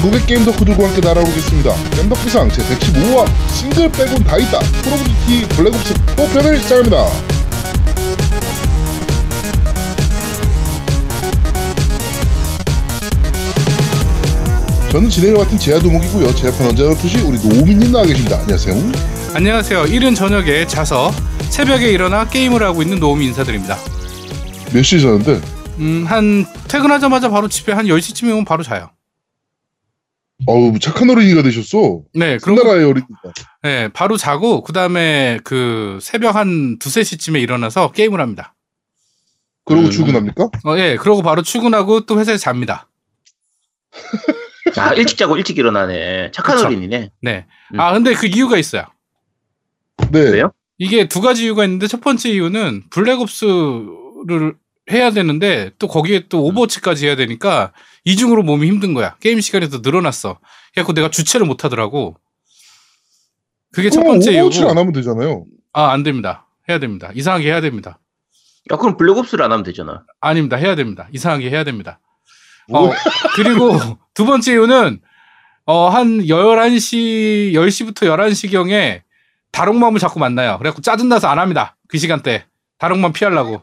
[0.00, 1.74] 전국의 게임 덕후 들과 함께 날아오겠습니다.
[1.90, 4.58] 겜덕비상 제 115화 싱글 빼곤 다 있다.
[4.82, 7.06] Call of Duty Black Ops 4편을 시작합니다.
[14.90, 16.34] 저는 진행을 맡은 제야도목이고요.
[16.34, 18.38] 제 옆에 언제나 그렇듯이 우리 노우미님 나와 계십니다.
[18.40, 18.74] 안녕하세요.
[19.34, 19.86] 안녕하세요.
[19.86, 21.12] 이른 저녁에 자서
[21.50, 23.76] 새벽에 일어나 게임을 하고 있는 노우미 인사드립니다.
[24.72, 25.40] 몇 시에 자는데?
[25.78, 28.90] 음, 한 퇴근하자마자 바로 집에 한 10시쯤에 오면 바로 자요.
[30.46, 32.02] 어우 착한 어린이가 되셨어.
[32.14, 33.32] 네, 그 그럼 나라의 어린이가.
[33.62, 38.54] 네, 바로 자고 그 다음에 그 새벽 한 두세 시쯤에 일어나서 게임을 합니다.
[39.64, 39.90] 그러고 음.
[39.90, 40.50] 출근합니까?
[40.64, 40.96] 어, 예.
[40.96, 42.88] 그러고 바로 출근하고 또 회사에 잡니다.
[44.76, 46.30] 아, 일찍 자고 일찍 일어나네.
[46.32, 46.66] 착한 그쵸.
[46.66, 47.10] 어린이네.
[47.22, 47.46] 네.
[47.74, 47.80] 음.
[47.80, 48.84] 아, 근데 그 이유가 있어요.
[50.10, 50.20] 네.
[50.20, 50.52] 왜요?
[50.78, 54.54] 이게 두 가지 이유가 있는데 첫 번째 이유는 Black Ops를
[54.90, 57.72] 해야 되는데 또 거기에 또 Overwatch까지 해야 되니까
[58.04, 59.16] 이중으로 몸이 힘든 거야.
[59.20, 60.38] 게임 시간이 더 늘어났어.
[60.72, 62.16] 그래갖고 내가 주체를 못 하더라고.
[63.72, 64.70] 그게 첫 번째 Overwatch를 이유고.
[64.70, 65.44] 안 하면 되잖아요.
[65.72, 66.46] 아, 안 됩니다.
[66.68, 67.10] 해야 됩니다.
[67.14, 67.98] 이상하게 해야 됩니다.
[68.72, 70.04] 야, 그럼 Black Ops를 안 하면 되잖아.
[70.20, 70.56] 아닙니다.
[70.56, 71.08] 해야 됩니다.
[71.12, 72.00] 이상하게 해야 됩니다.
[72.68, 72.88] 뭐?
[72.88, 72.92] 어,
[73.36, 73.72] 그리고
[74.14, 75.00] 두 번째 이유는
[75.66, 79.02] 어, 한 11시, 10시부터 11시경에
[79.52, 80.58] 다롱맘을 자꾸 만나요.
[80.58, 81.76] 그래갖고 짜증나서 안 합니다.
[81.88, 82.44] 그 시간대.
[82.78, 83.62] 다롱맘 피하려고.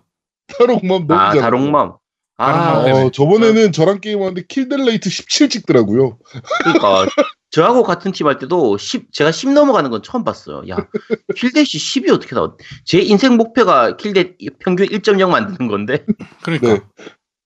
[0.58, 1.42] 다롱맘 너무 아, 잘.
[1.42, 1.94] 다롱맘.
[2.38, 2.84] 아.
[2.84, 6.18] 어, 저번에는 저랑 게임하는데 kill death rate 17 찍더라고요.
[6.64, 7.06] 그러니까
[7.50, 10.68] 저하고 같은 팀 할 때도 10, 제가 10 넘어가는 건 처음 봤어요.
[10.70, 10.78] 야,
[11.36, 12.56] kill death 10이 어떻게 나와?
[12.86, 16.06] 제 인생 목표가 kill death 평균 1.0 만드는 건데.
[16.44, 16.74] 그러니까.
[16.74, 16.82] 네.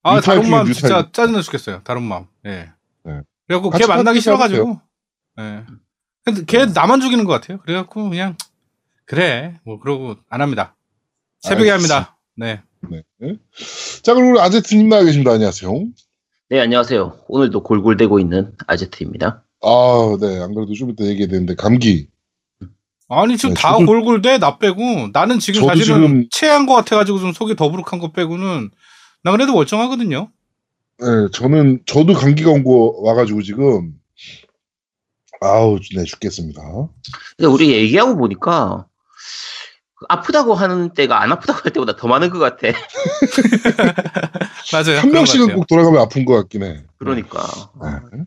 [0.03, 1.09] 아, new type 다롱맘 중에 진짜.
[1.11, 1.81] 짜증나 죽겠어요.
[1.83, 2.27] 다롱맘.
[2.47, 2.71] 예.
[3.05, 3.21] 네.
[3.47, 4.19] 그래갖고 걔 만나기.
[4.19, 4.81] 싫어가지고.
[5.39, 5.63] 예.
[6.25, 7.59] 근데 걔 나만 죽이는 것 같아요.
[7.59, 8.35] 그래갖고 그냥
[9.05, 9.59] 그래.
[9.63, 10.75] 뭐 그러고 안 합니다.
[11.41, 11.95] 새벽에 알겠습니다.
[11.95, 12.17] 합니다.
[12.35, 12.63] 네.
[12.89, 13.03] 네.
[14.01, 15.31] 자, 그리고 우리 아제트님 나와 계십니다.
[15.33, 15.71] 안녕하세요.
[16.49, 17.19] 네, 안녕하세요.
[17.27, 19.43] 오늘도 골골대고 있는 아제트입니다.
[19.61, 20.41] 아, 네.
[20.41, 22.07] 안 그래도 좀 이따 얘기해야 되는데, 감기.
[23.07, 27.19] 아니 지금 네, 다 저도- 골골대 나 빼고 나는 지금 사실은 지금- 체한 것 같아가지고
[27.19, 28.69] 좀 속이 더부룩한 거 빼고는
[29.23, 30.29] 나 그래도 멀쩡하거든요.
[30.99, 33.93] 네, 저는, 저도 감기가 온 거 와가지고 지금,
[35.41, 36.61] 아우, 네, 죽겠습니다.
[37.37, 38.85] 근데 우리 얘기하고 보니까
[40.09, 42.67] 아프다고 하는 때가 안 아프다고 할 때보다 더 많은 것 같아.
[44.73, 44.99] 맞아요.
[44.99, 45.57] 한 명씩은 같아요.
[45.57, 46.83] 꼭 돌아가면 아픈 것 같긴 해.
[46.97, 47.41] 그러니까.
[47.81, 48.23] 네.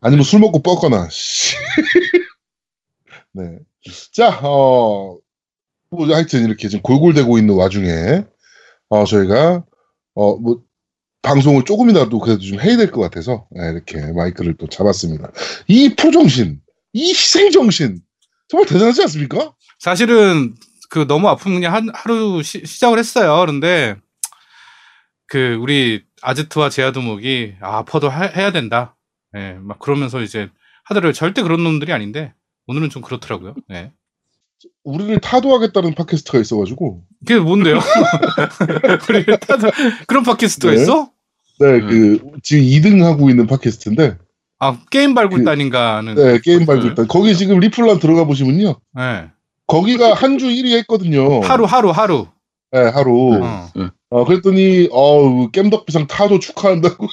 [0.00, 1.56] 아니면 술 먹고 뻗거나, 씨.
[3.32, 3.58] 네.
[4.12, 5.18] 자, 어,
[5.90, 8.24] 뭐, 하여튼 이렇게 지금 골골대고 있는 와중에,
[8.90, 9.64] 어, 저희가,
[10.14, 10.60] 어, 뭐,
[11.22, 15.30] 방송을 조금이라도 그래도 좀 해야 될 것 같아서, 네, 이렇게 마이크를 또 잡았습니다.
[15.68, 16.60] 이 포정신,
[16.92, 18.00] 이 희생정신,
[18.48, 19.54] 정말 대단하지 않습니까?
[19.78, 20.54] 사실은
[20.94, 23.36] 그 너무 아프면 그냥 한, 하루 시, 시작을 했어요.
[23.40, 23.96] 그런데
[25.26, 28.94] 그 우리 아제트와 제아도목이 아, 아파도 하- 해야 된다.
[29.36, 30.50] 예, 막 그러면서 이제
[30.84, 31.12] 하더라고요.
[31.12, 32.32] 절대 그런 놈들이 아닌데
[32.68, 33.56] 오늘은 좀 그렇더라고요.
[33.72, 33.90] 예.
[34.84, 37.80] 우리를 타도하겠다는 팟캐스트가 있어가지고, 그게 뭔데요?
[39.10, 39.72] 우리 다들
[40.06, 40.80] 그런 팟캐스트가 네.
[40.80, 41.10] 있어?
[41.58, 41.88] 네, 음.
[41.88, 44.16] 그, 지금 2등 하고 있는 팟캐스트인데,
[44.60, 46.14] 아 게임 그- 발굴단인가는.
[46.14, 46.94] 네, 게임 발굴 네.
[46.94, 48.76] 단 거기 지금 리플란 들어가 보시면요.
[49.00, 49.33] 예.
[49.66, 51.40] 거기가 한 주 1위 했거든요.
[51.40, 52.26] 하루 하루 하루.
[52.72, 53.40] 네, 하루.
[53.42, 53.68] 어.
[54.10, 57.06] 어, 그랬더니, 어우, 겜덕비상 타도 축하한다고.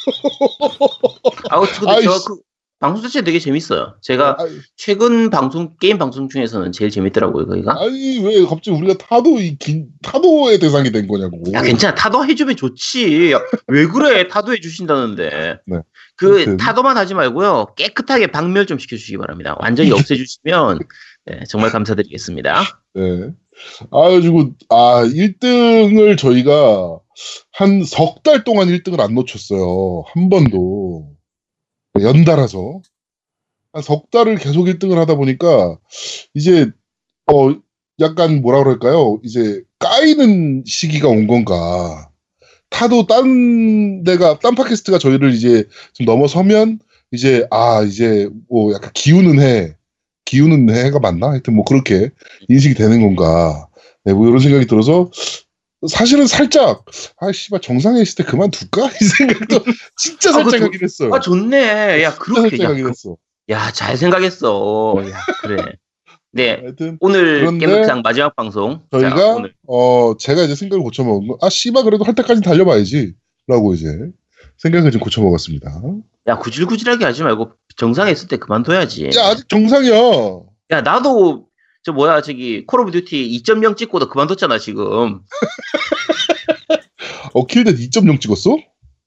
[1.49, 2.05] 아, 근데 아이씨.
[2.07, 2.39] 저그
[2.79, 3.95] 방송 자체 되게 재밌어요.
[4.01, 7.79] 제가 아이, 최근 방송 게임 방송 중에서는 제일 재밌더라고요, 거기가.
[7.79, 11.41] 아니, 왜 갑자기 우리가 타도, 이, 긴, 타도의 대상이 된 거냐고.
[11.53, 11.93] 야, 괜찮아.
[11.95, 13.31] 타도 해주면 좋지.
[13.33, 14.27] 야, 왜 그래?
[14.27, 15.59] 타도 해주신다는데.
[15.67, 15.77] 네.
[16.17, 16.57] 그.
[16.57, 17.73] 타도만 하지 말고요.
[17.77, 19.55] 깨끗하게 박멸 좀 시켜주시기 바랍니다.
[19.59, 20.79] 완전히 없애주시면,
[21.25, 22.81] 네, 정말 감사드리겠습니다.
[22.95, 23.29] 네.
[23.91, 26.99] 아, 가지고, 아, 1등을 저희가
[27.53, 30.03] 한 석 달 동안 1등을 안 놓쳤어요.
[30.13, 31.15] 한 번도.
[32.01, 32.81] 연달아서.
[33.73, 35.77] 한 석 달을 계속 1등을 하다 보니까,
[36.35, 36.71] 이제,
[37.31, 37.55] 어,
[38.01, 39.19] 약간 뭐라 그럴까요?
[39.23, 42.09] 이제, 까이는 시기가 온 건가.
[42.71, 46.79] 타도 딴 데가, 딴 팟캐스트가 저희를 이제 좀 넘어서면,
[47.13, 49.75] 이제, 아, 이제, 뭐, 약간 기우는 해.
[50.31, 51.31] 기우는 해가 맞나?
[51.31, 52.09] 하여튼 뭐, 그렇게
[52.47, 53.67] 인식이 되는 건가.
[54.05, 55.11] 네, 뭐, 이런 생각이 들어서,
[55.89, 56.85] 사실은 살짝,
[57.19, 58.89] 아, 씨발, 정상에 있을 때 그만둘까?
[59.01, 59.63] 이 생각도
[59.97, 61.09] 진짜 아, 살짝 그거 하긴 했어요.
[61.13, 62.01] 아, 좋네.
[62.03, 62.49] 야, 그렇게.
[62.51, 63.17] 살짝 야, 하긴 그- 했어.
[63.49, 64.95] 야, 잘 생각했어.
[65.09, 65.73] 야, 그래.
[66.31, 66.59] 네.
[66.61, 68.79] 하여튼, 오늘 게임상 마지막 방송.
[68.89, 69.53] 자, 저희가, 오늘.
[69.67, 73.15] 어, 제가 이제 생각을 고쳐먹은 거, 아, 씨발, 그래도 할 때까지 달려봐야지.
[73.47, 73.89] 라고 이제,
[74.61, 75.81] 생각을 좀 고쳐먹었습니다.
[76.27, 79.09] 야, 구질구질하게 하지 말고 정상에 있을 때 그만둬야지.
[79.17, 79.93] 야, 아직 정상이야.
[80.71, 81.47] 야, 나도
[81.83, 85.21] 저 뭐야 저기 Call of Duty 2.0 찍고도 그만뒀잖아 지금.
[87.33, 88.57] 어, kill death 2.0 찍었어?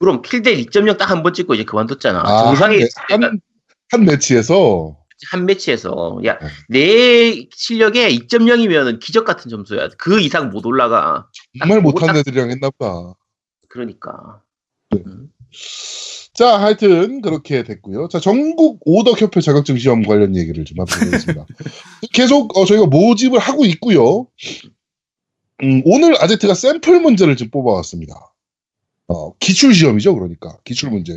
[0.00, 2.20] 그럼 kill death 2.0 딱 한 번 찍고 이제 그만뒀잖아.
[2.20, 3.40] 아, 정상에 한 한,
[3.92, 4.96] 한 매치에서
[5.30, 6.48] 한 매치에서 야 네.
[6.68, 9.88] 내 실력에 2.0이면 기적 같은 점수야.
[9.96, 11.28] 그 이상 못 올라가.
[11.60, 13.14] 정말 못한 딱- 애들이랑 했나 봐.
[13.68, 14.40] 그러니까.
[16.34, 18.08] 자, 하여튼 그렇게 됐고요.
[18.08, 21.46] 자, 전국 오덕 협회 자격증 시험 관련 얘기를 좀 해보겠습니다.
[22.12, 24.26] 계속 어, 저희가 모집을 하고 있고요.
[25.62, 28.14] 음, 오늘 아제트가 샘플 문제를 좀 뽑아왔습니다.
[29.06, 31.16] 어, 기출 시험이죠, 그러니까 기출 문제.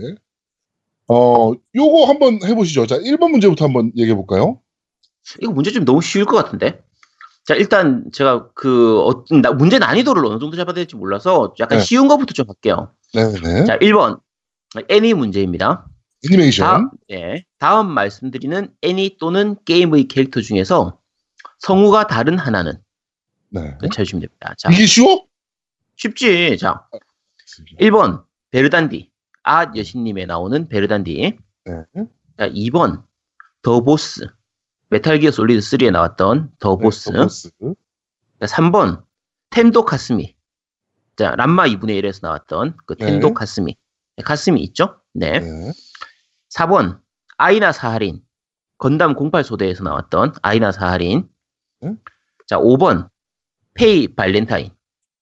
[1.07, 2.85] 어, 요거 한번 해보시죠.
[2.85, 4.61] 자, 1번 문제부터 한번 얘기해 볼까요?
[5.41, 6.79] 이거 문제 좀 너무 쉬울 것 같은데.
[7.45, 11.83] 자 일단 제가 그 어, 나- 문제 난이도를 어느 정도 잡아야 될지 몰라서 약간 네.
[11.83, 12.91] 쉬운 것부터 좀 할게요.
[13.13, 13.63] 네네.
[13.65, 14.19] 자 1번
[14.89, 15.87] 애니 문제입니다.
[16.25, 16.65] 애니메이션.
[16.65, 20.99] 다음, 네, 다음 말씀드리는 애니 또는 게임의 캐릭터 중에서
[21.59, 22.73] 성우가 다른 하나는
[23.49, 23.77] 네.
[23.81, 24.53] 찾아주시면 됩니다.
[24.57, 25.25] 자 이게 쉬워?
[25.95, 26.57] 쉽지.
[26.57, 26.87] 자
[27.79, 29.11] 1번 베르단디
[29.43, 31.37] 아 여신님에 나오는 베르단디.
[31.65, 31.83] 네.
[32.37, 33.03] 자 2번
[33.61, 34.27] The Boss
[34.89, 37.09] Metal Gear Solid 3에 나왔던 The Boss.
[37.09, 37.51] 네, 보스.
[38.39, 39.03] 자, 3번
[39.49, 40.35] 텐도 카스미.
[41.15, 43.33] 자, 란마 2분의 1에서 나왔던 그 텐도 네.
[43.33, 43.75] 카스미.
[44.17, 44.99] 네, 카스미 있죠?
[45.13, 45.39] 네.
[45.39, 45.71] 네.
[46.49, 46.99] 4번
[47.37, 48.21] 아이나 사하린.
[48.79, 51.27] 건담 08 소대에서 나왔던 아이나 사하린.
[51.81, 51.93] 네.
[52.47, 53.09] 자, 5번
[53.75, 54.71] 페이 발렌타인.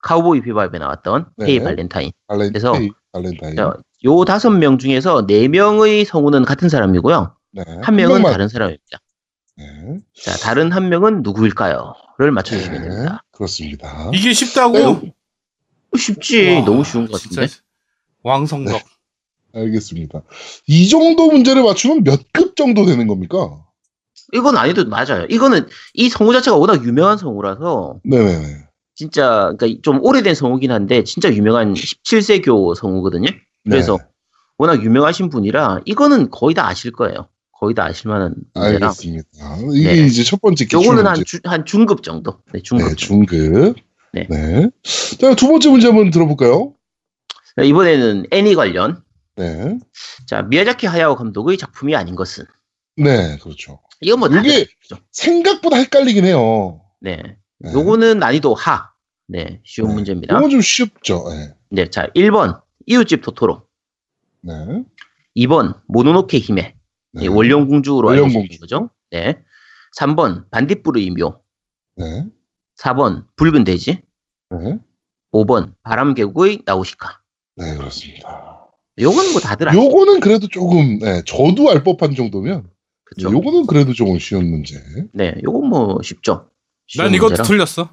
[0.02, 1.46] Cowboy Bebop에 나왔던 네.
[1.46, 2.12] 페이 발렌타인.
[2.28, 3.56] 발렌, 그래서- 페이, 발렌타인.
[3.56, 3.74] 자,
[4.06, 7.36] 요 다섯 명 중에서 네 명의 성우는 같은 사람이고요.
[7.54, 7.64] 네.
[7.82, 8.32] 한 명은 명만.
[8.32, 9.00] 다른 사람입니다.
[9.58, 10.00] 네.
[10.22, 12.90] 자, 다른 한 명은 누구일까요?를 맞춰주시면 네.
[12.90, 13.24] 됩니다.
[13.32, 14.10] 그렇습니다.
[14.14, 14.74] 이게 쉽다고?
[14.78, 15.14] 네.
[15.98, 16.56] 쉽지.
[16.56, 17.62] 와, 너무 쉬운 것 진짜 같은데.
[18.26, 18.82] 왕성덕.
[19.54, 20.22] 알겠습니다.
[20.68, 23.64] 이 정도 문제를 맞추면 몇 급 정도 되는 겁니까?
[24.34, 25.26] 이건 아니도 맞아요.
[25.30, 28.66] 이거는 이 성우 자체가 워낙 유명한 성우라서 네네네.
[28.96, 33.30] 진짜 그러니까 좀 오래된 성우긴 한데 진짜 유명한 17세교 성우거든요.
[33.64, 34.04] 그래서 네,
[34.58, 37.28] 워낙 유명하신 분이라 이거는 거의 다 아실 거예요.
[37.60, 38.88] 거의 다 아실 만한 문제라.
[38.88, 39.28] 알겠습니다.
[39.74, 40.06] 이게 네.
[40.08, 41.08] 이제 첫 번째 기출 요거는 문제.
[41.10, 42.38] 한, 주- 한 중급 정도.
[42.54, 42.88] 네, 중급.
[42.88, 43.26] 네, 정도.
[43.28, 43.76] 중급.
[44.14, 44.28] 네.
[44.30, 44.70] 네.
[45.20, 46.74] 자, 두 번째 문제 한번 들어볼까요?
[47.58, 49.04] 네, 이번에는 애니 관련.
[49.36, 49.78] 네.
[50.28, 52.46] 자, 미야자키 하야오 감독의 작품이 아닌 것은.
[52.98, 53.80] 네, 그렇죠.
[54.02, 54.68] 이건 뭐 이게-?
[55.12, 56.82] 생각보다 헷갈리긴 해요.
[57.00, 57.38] 네.
[57.60, 57.74] 네.
[57.74, 58.92] 요거는 난이도 하.
[59.28, 59.96] 네, 쉬운 네.
[59.96, 60.38] 문제입니다.
[60.38, 61.26] 이건 좀 쉽죠.
[61.30, 61.56] 네.
[61.70, 63.66] 네, 자, 1번 이웃집 토토로.
[64.42, 64.54] 네.
[65.36, 66.76] 2번 모노노케 히메.
[67.14, 67.24] 네.
[67.24, 68.38] 예, 원령 공주로 원령공주.
[68.38, 68.90] 알려진 거죠.
[69.12, 69.42] 네.
[69.98, 71.42] 3번 반딧불의 묘.
[71.96, 72.26] 네.
[72.78, 74.02] 4번 붉은 돼지.
[74.52, 74.80] 네.
[75.32, 77.20] 5번 바람계곡의 나우시카.
[77.58, 78.62] 네, 그렇습니다.
[79.00, 79.84] 요건 뭐 다들 아시죠?
[79.84, 82.68] 요거는 그래도 조금, 네, 저도 알 법한 정도면,
[83.06, 83.32] 그쵸?
[83.32, 84.82] 요거는 그래도 조금 쉬운 문제.
[85.14, 86.50] 네, 요건 뭐 쉽죠.
[86.88, 87.48] 쉬운 난 이것도 문제라.
[87.48, 87.90] 틀렸어.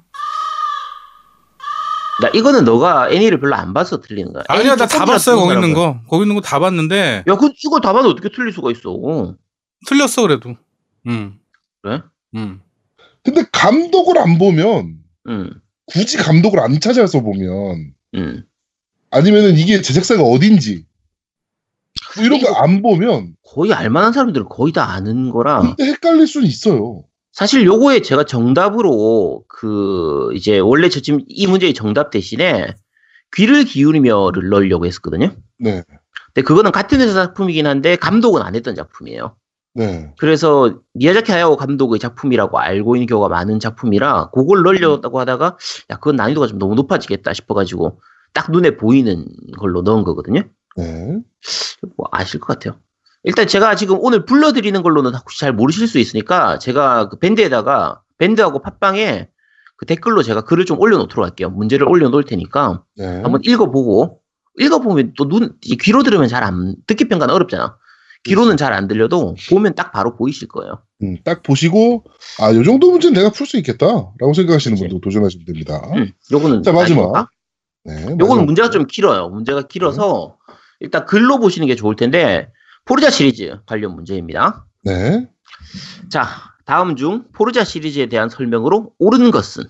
[2.21, 4.43] 나 이거는 너가 애니를 별로 안 봐서 틀리는 거야.
[4.47, 5.37] 아니야, 나 다 봤어요.
[5.37, 5.73] 거기 있는.
[5.73, 5.99] 거.
[6.07, 9.35] 거기 있는 거 다 봤는데 야, 그 이거 다 봐도 어떻게 틀릴 수가 있어?
[9.87, 10.55] 틀렸어 그래도.
[11.07, 11.39] 음.
[11.81, 12.01] 그래?
[12.35, 12.61] 음.
[13.23, 14.97] 근데 감독을 안 보면,
[15.29, 15.49] 응,
[15.87, 18.43] 굳이 감독을 안 찾아서 보면, 응.
[19.13, 20.85] 아니면은 이게 제작사가 어딘지,
[22.15, 25.61] 뭐 이런 거 안 보면, 거의 알만한 사람들은 거의 다 아는 거라.
[25.61, 27.03] 근데 헷갈릴 수는 있어요.
[27.31, 32.75] 사실 요거에 제가 정답으로 그 이제 원래 저 지금 이 문제의 정답 대신에
[33.35, 35.35] 귀를 기울이며를 넣으려고 했었거든요.
[35.57, 35.83] 네.
[36.33, 39.35] 근데 그거는 같은 회사 작품이긴 한데 감독은 안 했던 작품이에요.
[39.73, 40.13] 네.
[40.19, 45.57] 그래서 미야자키 하야오 감독의 작품이라고 알고 있는 경우가 많은 작품이라 그걸 넣으려고 하다가
[45.89, 47.99] 야 그건 난이도가 좀 너무 높아지겠다 싶어가지고
[48.33, 49.25] 딱 눈에 보이는
[49.57, 50.43] 걸로 넣은 거거든요.
[50.77, 51.19] 네.
[51.97, 52.79] 뭐 아실 것 같아요.
[53.23, 58.61] 일단 제가 지금 오늘 불러드리는 걸로는 혹시 잘 모르실 수 있으니까 제가 그 밴드에다가 밴드하고
[58.61, 59.29] 팟빵에
[59.77, 61.49] 그 댓글로 제가 글을 좀 올려놓도록 할게요.
[61.49, 63.05] 문제를 올려놓을 테니까 네.
[63.21, 64.19] 한번 읽어보고
[64.59, 67.77] 읽어보면 또 눈 귀로 들으면 잘 안 듣기 평가는 어렵잖아.
[68.25, 70.81] 귀로는 잘 안 들려도 보면 딱 바로 보이실 거예요.
[71.01, 72.05] 음, 딱 보시고,
[72.39, 74.77] 아, 요 정도 문제는 내가 풀 수 있겠다라고 생각하시는.
[74.77, 75.81] 분도 도전하시면 됩니다.
[75.95, 77.27] 음, 요거는 자, 마지막.
[77.85, 78.15] 네.
[78.19, 79.29] 요거는 문제가 좀 길어요.
[79.29, 80.37] 문제가 길어서
[80.79, 82.49] 일단 글로 보시는 게 좋을 텐데
[82.85, 84.65] 포르자 시리즈 관련 문제입니다.
[84.83, 85.29] 네.
[86.09, 86.27] 자,
[86.65, 89.65] 다음 중 포르자 시리즈에 대한 설명으로 옳은 것은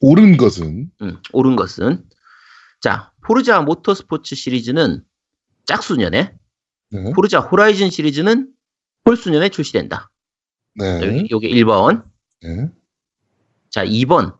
[0.00, 2.04] 옳은 것은, 음, 옳은 것은
[2.80, 5.02] 자, 포르자 모터스포츠 시리즈는
[5.64, 6.34] 짝수년에
[6.90, 7.12] 네.
[7.12, 8.52] 포르자 호라이즌 시리즈는
[9.06, 10.10] 홀수년에 출시된다.
[10.74, 11.00] 네.
[11.02, 12.04] 여기 요게 1번.
[12.42, 12.70] 네.
[13.70, 14.36] 자, 2번.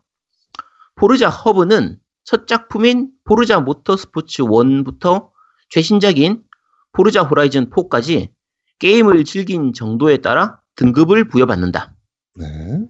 [0.95, 5.29] 포르자 허브는 첫 작품인 포르자 모터스포츠 1부터
[5.69, 6.43] 최신작인
[6.91, 8.31] 포르자 호라이즌 4까지
[8.79, 11.95] 게임을 즐긴 정도에 따라 등급을 부여받는다.
[12.35, 12.81] 네.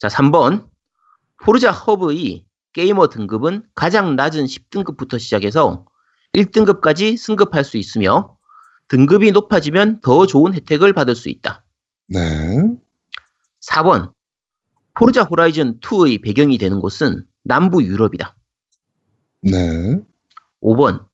[0.00, 0.68] 자, 3번.
[1.44, 5.86] Forza Hub의 게이머 등급은 가장 낮은 10등급부터 시작해서
[6.32, 8.36] 1등급까지 승급할 수 있으며
[8.88, 11.64] 등급이 높아지면 더 좋은 혜택을 받을 수 있다.
[12.08, 12.18] 네.
[13.60, 14.12] 4번.
[14.94, 18.36] Forza Horizon 2의 배경이 되는 곳은 남부 유럽이다.
[19.42, 19.98] 네.
[20.62, 21.06] 5번.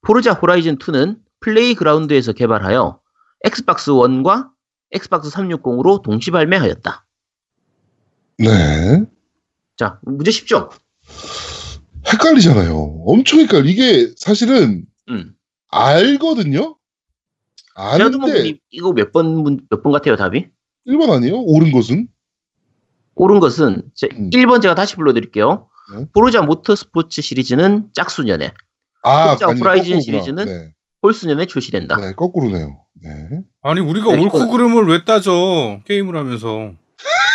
[0.00, 3.00] Forza Horizon 2는 Playground에서 개발하여
[3.44, 4.48] Xbox 1과
[4.92, 7.06] Xbox 360으로 동시 발매하였다.
[8.38, 9.04] 네.
[9.76, 10.70] 자, 문제 쉽죠?
[12.12, 13.02] 헷갈리잖아요.
[13.06, 13.64] 엄청 헷갈려.
[13.68, 15.34] 이게 사실은 음.
[15.68, 16.76] 알거든요?
[17.74, 20.48] 아는데 이거 몇 번, 문- 몇번 같아요, 답이?
[20.86, 21.34] 1번 아니에요?
[21.40, 22.08] 옳은 것은?
[23.16, 24.30] 옳은 것은 제, 음.
[24.30, 25.68] 1번 제가 다시 불러드릴게요.
[25.92, 26.04] 네.
[26.12, 28.52] Forza Motorsport 시리즈는 짝수년에,
[29.02, 30.00] 아, 포르자 호라이즌 거꾸로구나.
[30.00, 30.72] 시리즈는 네.
[31.02, 31.96] 홀수년에 출시된다.
[31.96, 32.78] 네, 거꾸로네요.
[33.02, 33.10] 네.
[33.62, 36.72] 아니 우리가 네, 옳고 이거- 그름을 왜 따져 게임을 하면서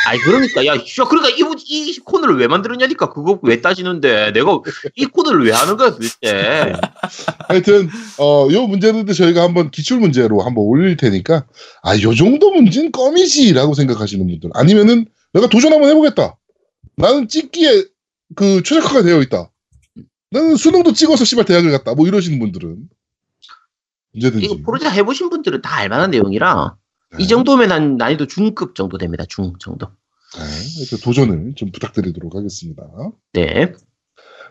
[0.07, 4.59] 아니 그러니까 야, 씨, 그러니까 이, 이 코너를 왜 만들었냐니까 그거 왜 따지는데 내가
[4.95, 6.73] 이 코너를 왜 하는 거야 도대체?
[7.47, 11.45] 하여튼 어, 요 문제는 저희가 한번 기출 문제로 한번 올릴 테니까
[11.83, 16.37] 아, 요 정도 문제는 껌이지라고 생각하시는 분들 아니면은 내가 도전 한번 해보겠다.
[16.95, 17.83] 나는 찍기에
[18.35, 19.51] 그 최적화가 되어 있다.
[20.31, 21.95] 나는 수능도 찍어서 씨발 대학을 갔다.
[21.95, 22.89] 뭐 이러시는 분들은
[24.15, 24.45] 언제든지.
[24.45, 26.75] 이거 포르자 해보신 분들은 다 알만한 내용이라
[27.17, 27.23] 네.
[27.23, 29.25] 이 정도면 한 난이도 중급 정도 됩니다.
[29.27, 29.87] 중 정도.
[30.37, 32.83] 네, 도전을 좀 부탁드리도록 하겠습니다.
[33.33, 33.73] 네.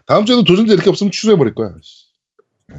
[0.07, 1.73] 다음 주에도 도전자 이렇게 없으면 취소해버릴 거야.
[1.81, 2.07] 씨.
[2.69, 2.77] 네.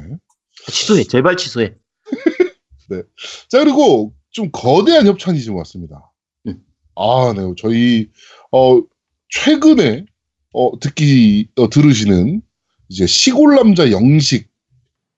[0.66, 1.04] 취소해.
[1.04, 1.74] 제발 취소해.
[3.48, 6.12] 자, 그리고 좀 거대한 협찬이 좀 왔습니다.
[6.46, 6.62] 음.
[6.96, 7.42] 아, 네.
[7.56, 8.10] 저희,
[8.52, 8.82] 어,
[9.30, 10.04] 최근에,
[10.52, 12.42] 어, 듣기, 어, 들으시는,
[12.88, 14.48] 이제 시골남자 영식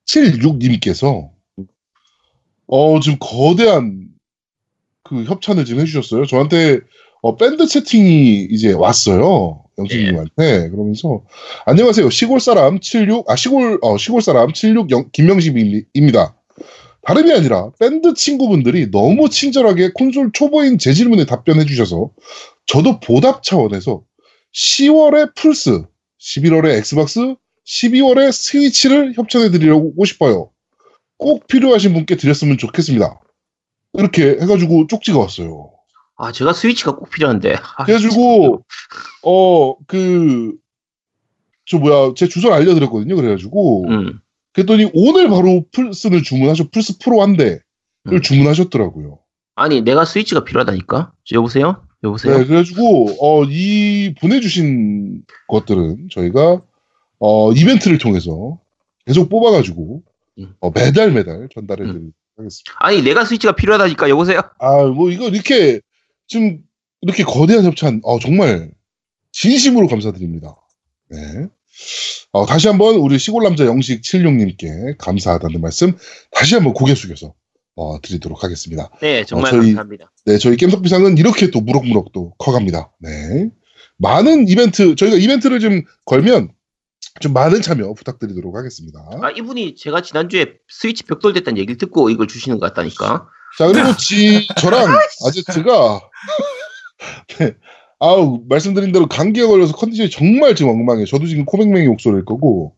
[0.05, 1.29] 76님께서,
[2.67, 4.09] 어, 좀 거대한
[5.03, 6.25] 그 협찬을 지금 해주셨어요.
[6.25, 6.79] 저한테,
[7.21, 9.63] 어, 밴드 채팅이 이제 왔어요.
[9.77, 10.69] 영식님한테.
[10.69, 11.23] 그러면서,
[11.65, 12.09] 안녕하세요.
[12.09, 16.35] 시골 사람 76, 아, 시골, 어, 시골 사람 76 영, 김명식입니다.
[17.05, 22.11] 다름이 아니라 밴드 친구분들이 너무 친절하게 콘솔 초보인 제 질문에 답변해 주셔서
[22.65, 24.03] 저도 보답 차원에서
[24.53, 25.83] 10월에 플스,
[26.19, 30.51] 11월에 Xbox, 12월에 스위치를 협찬해 드리려고 싶어요.
[31.17, 33.19] 꼭 필요하신 분께 드렸으면 좋겠습니다.
[33.93, 35.71] 이렇게 해가지고 쪽지가 왔어요.
[36.17, 37.55] 아 제가 스위치가 꼭 필요한데.
[37.77, 38.63] 아, 그래가지고
[39.23, 40.57] 어 그
[41.65, 43.15] 저 뭐야 제 주소를 알려드렸거든요.
[43.15, 44.19] 그래가지고 음.
[44.53, 47.61] 그랬더니 오늘 바로 플스를 주문하셔 플스 프로 한 대를
[48.11, 48.21] 음.
[48.21, 49.19] 주문하셨더라고요.
[49.55, 51.13] 아니 내가 스위치가 필요하다니까.
[51.23, 51.85] 저, 여보세요?
[52.03, 52.37] 여보세요?
[52.37, 56.61] 네, 그래가지고 어, 이 보내주신 것들은 저희가
[57.19, 58.59] 어, 이벤트를 통해서
[59.05, 60.03] 계속 뽑아가지고
[60.39, 60.53] 음.
[60.59, 62.73] 어, 매달 매달 전달해드리도록 하겠습니다.
[62.79, 64.09] 아니 내가 스위치가 필요하다니까.
[64.09, 64.41] 여보세요?
[64.59, 65.79] 아, 뭐 이거 이렇게
[66.27, 66.59] 좀
[67.01, 68.71] 이렇게 거대한 협찬, 어, 정말
[69.31, 70.55] 진심으로 감사드립니다.
[71.09, 71.47] 네.
[72.31, 75.95] 어, 다시 한번 우리 시골 남자 영식 76님께 감사하다는 말씀
[76.31, 77.33] 다시 한번 고개 숙여서
[77.75, 78.89] 어, 드리도록 하겠습니다.
[79.01, 80.11] 네 정말 어, 저희- 감사합니다.
[80.25, 82.91] 네, 저희 겜덕비상은 이렇게 또 무럭무럭 또 커갑니다.
[82.99, 83.49] 네.
[83.97, 86.49] 많은 이벤트, 저희가 이벤트를 좀 걸면
[87.19, 88.99] 좀 많은 참여 부탁드리도록 하겠습니다.
[89.21, 93.27] 아 이분이 제가 지난주에 스위치 벽돌됐다는 얘기를 듣고 이걸 주시는 것 같다니까.
[93.57, 94.87] 자, 그리고 지, 저랑
[95.27, 96.01] 아제트가,
[97.39, 97.53] 네.
[97.99, 101.05] 아우, 말씀드린 대로 감기에 걸려서 컨디션이 정말 지금 엉망이에요.
[101.05, 102.75] 저도 지금 코맹맹이 목소리일 거고,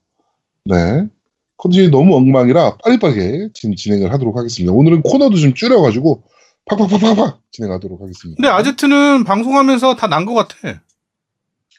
[0.65, 1.07] 네.
[1.57, 4.73] 컨디션이 너무 엉망이라 빨리빨리 지금 진행을 하도록 하겠습니다.
[4.73, 6.23] 오늘은 코너도 좀 줄여가지고,
[6.65, 8.35] 팍팍팍팍팍 진행하도록 하겠습니다.
[8.41, 10.81] 근데 아제트는 방송하면서 다 난 것 같아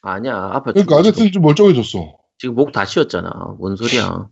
[0.03, 0.73] 아니야 아파.
[0.73, 2.17] 그러니까 아제트는 좀 멀쩡해졌어.
[2.39, 3.31] 지금 목 다 쉬었잖아.
[3.59, 4.29] 뭔 소리야?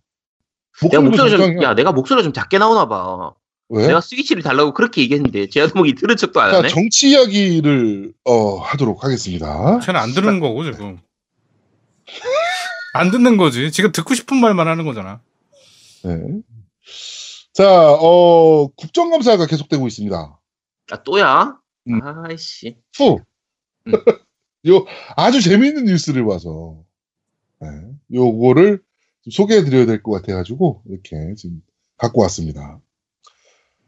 [0.91, 1.63] 내가 목소리 좀.
[1.63, 3.33] 야, 내가 목소리가 좀 작게 나오나 봐.
[3.71, 3.87] 왜?
[3.89, 6.69] 내가 스위치를 달라고 그렇게 얘기했는데, 제아도목이 들은 척도 안 자, 하네?
[6.69, 9.81] 정치 이야기를 어, 하도록 하겠습니다.
[9.81, 10.99] 쟤는 안 듣는 거고 지금
[12.93, 15.21] 안 듣는 거지 지금 듣고 싶은 말만 하는 거잖아
[16.05, 16.43] 네.
[17.53, 20.41] 자, 어, 국정감사가 계속되고 있습니다.
[20.91, 21.59] 아, 또야?
[21.89, 22.01] 음.
[22.03, 22.77] 아이씨.
[22.97, 23.21] 후.
[23.87, 23.93] 음.
[24.69, 26.83] 요 아주 재미있는 뉴스를 봐서
[27.61, 27.69] 네,
[28.13, 28.83] 요거를
[29.23, 31.63] 좀 소개해드려야 될 것 같아가지고 이렇게 지금
[31.99, 32.81] 갖고 왔습니다.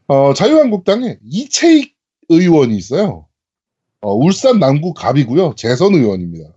[0.07, 1.95] 어, 자유한국당에 이채익
[2.29, 3.27] 의원이 있어요.
[4.01, 5.55] 어, 울산 남구 갑이고요.
[5.55, 6.53] 재선 의원입니다.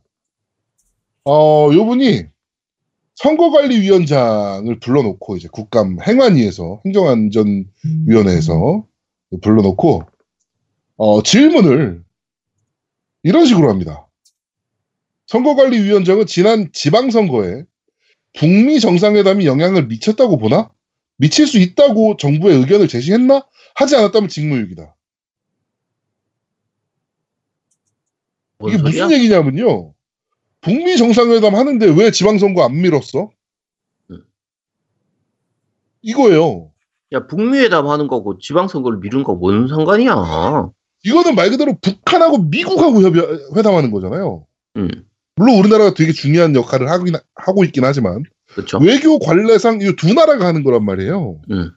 [1.25, 2.25] 어, 요분이
[3.21, 8.87] 선거관리위원장을 불러놓고 이제 국감 행안위에서 행정안전위원회에서
[9.43, 10.05] 불러놓고
[10.97, 12.03] 어, 질문을
[13.23, 14.09] 이런 식으로 합니다.
[15.27, 17.65] 선거관리위원장은 지난 지방선거에
[18.39, 20.71] 북미 정상회담이 영향을 미쳤다고 보나?
[21.17, 23.47] 미칠 수 있다고 정부의 의견을 제시했나?
[23.75, 24.97] 하지 않았다면 직무유기다.
[28.59, 29.05] 뭔 이게 소리야?
[29.05, 29.93] 무슨 얘기냐면요.
[30.63, 32.73] 북미 정상회담 하는데 왜 지방선거 안?
[34.11, 34.23] 음.
[36.03, 36.71] 이거예요.
[37.13, 40.71] 야, 북미회담 하는 거고 지방선거를 미룬 거 뭔 상관이야?
[41.05, 43.23] 이거는 말 그대로 북한하고 미국하고 협의,
[43.57, 44.47] 회담하는 거잖아요.
[44.77, 44.89] 음,
[45.37, 48.23] 물론 우리나라가 되게 중요한 역할을 하긴, 하고 있긴 하지만
[48.55, 48.79] 그렇죠.
[48.79, 51.41] 외교 관례상 이 두 나라가 하는 거란 말이에요.
[51.51, 51.71] 음,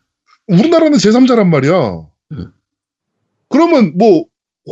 [0.47, 2.05] 우리나라는 제3자란 말이야.
[2.33, 2.51] 음.
[3.49, 4.25] 그러면 뭐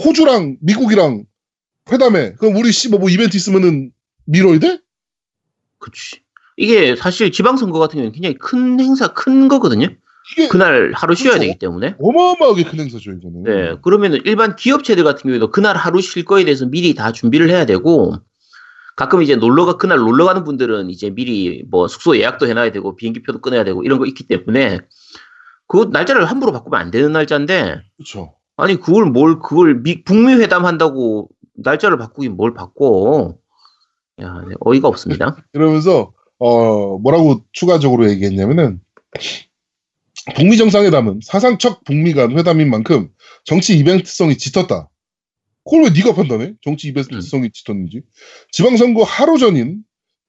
[0.04, 1.24] 호주랑 미국이랑
[1.92, 2.34] 회담해.
[2.34, 3.92] 그럼 우리 씨뭐 뭐 이벤트 있으면은
[4.32, 4.80] 미뤄야 돼?
[5.80, 6.22] 그렇지.
[6.58, 9.88] 이게 사실 지방선거 같은 경우는 굉장히 큰 행사, 큰 거거든요.
[10.50, 11.48] 그날 하루 쉬어야 그렇죠.
[11.48, 11.96] 되기 때문에.
[12.00, 13.44] 어마어마하게 큰 행사죠 이거는.
[13.44, 17.66] 네, 그러면은 일반 기업체들 같은 경우에도 그날 하루 쉴 거에 대해서 미리 다 준비를 해야
[17.66, 18.16] 되고,
[18.96, 23.42] 가끔 이제 놀러가, 그날 놀러 가는 분들은 이제 미리 뭐 숙소 예약도 해놔야 되고, 비행기표도
[23.42, 24.80] 끊어야 되고, 이런 거 있기 때문에,
[25.68, 28.36] 그 날짜를 함부로 바꾸면 안 되는 날짜인데, 그렇죠.
[28.56, 33.36] 아니, 그걸 뭘, 그걸 미, 북미 회담 한다고 날짜를 바꾸긴 뭘 바꿔.
[34.22, 35.38] 야, 네, 어이가 없습니다.
[35.54, 38.82] 이러면서 어 뭐라고 추가적으로 얘기했냐면은
[40.36, 43.10] 북미 정상회담은 사상 첫 북미 간 회담인 만큼
[43.46, 44.90] 정치 이벤트성이 짙었다.
[45.64, 46.54] 그걸 왜 네가 판단해?
[46.62, 48.02] 정치 이벤트성이 짙었는지.
[48.52, 49.84] 지방선거 하루 전인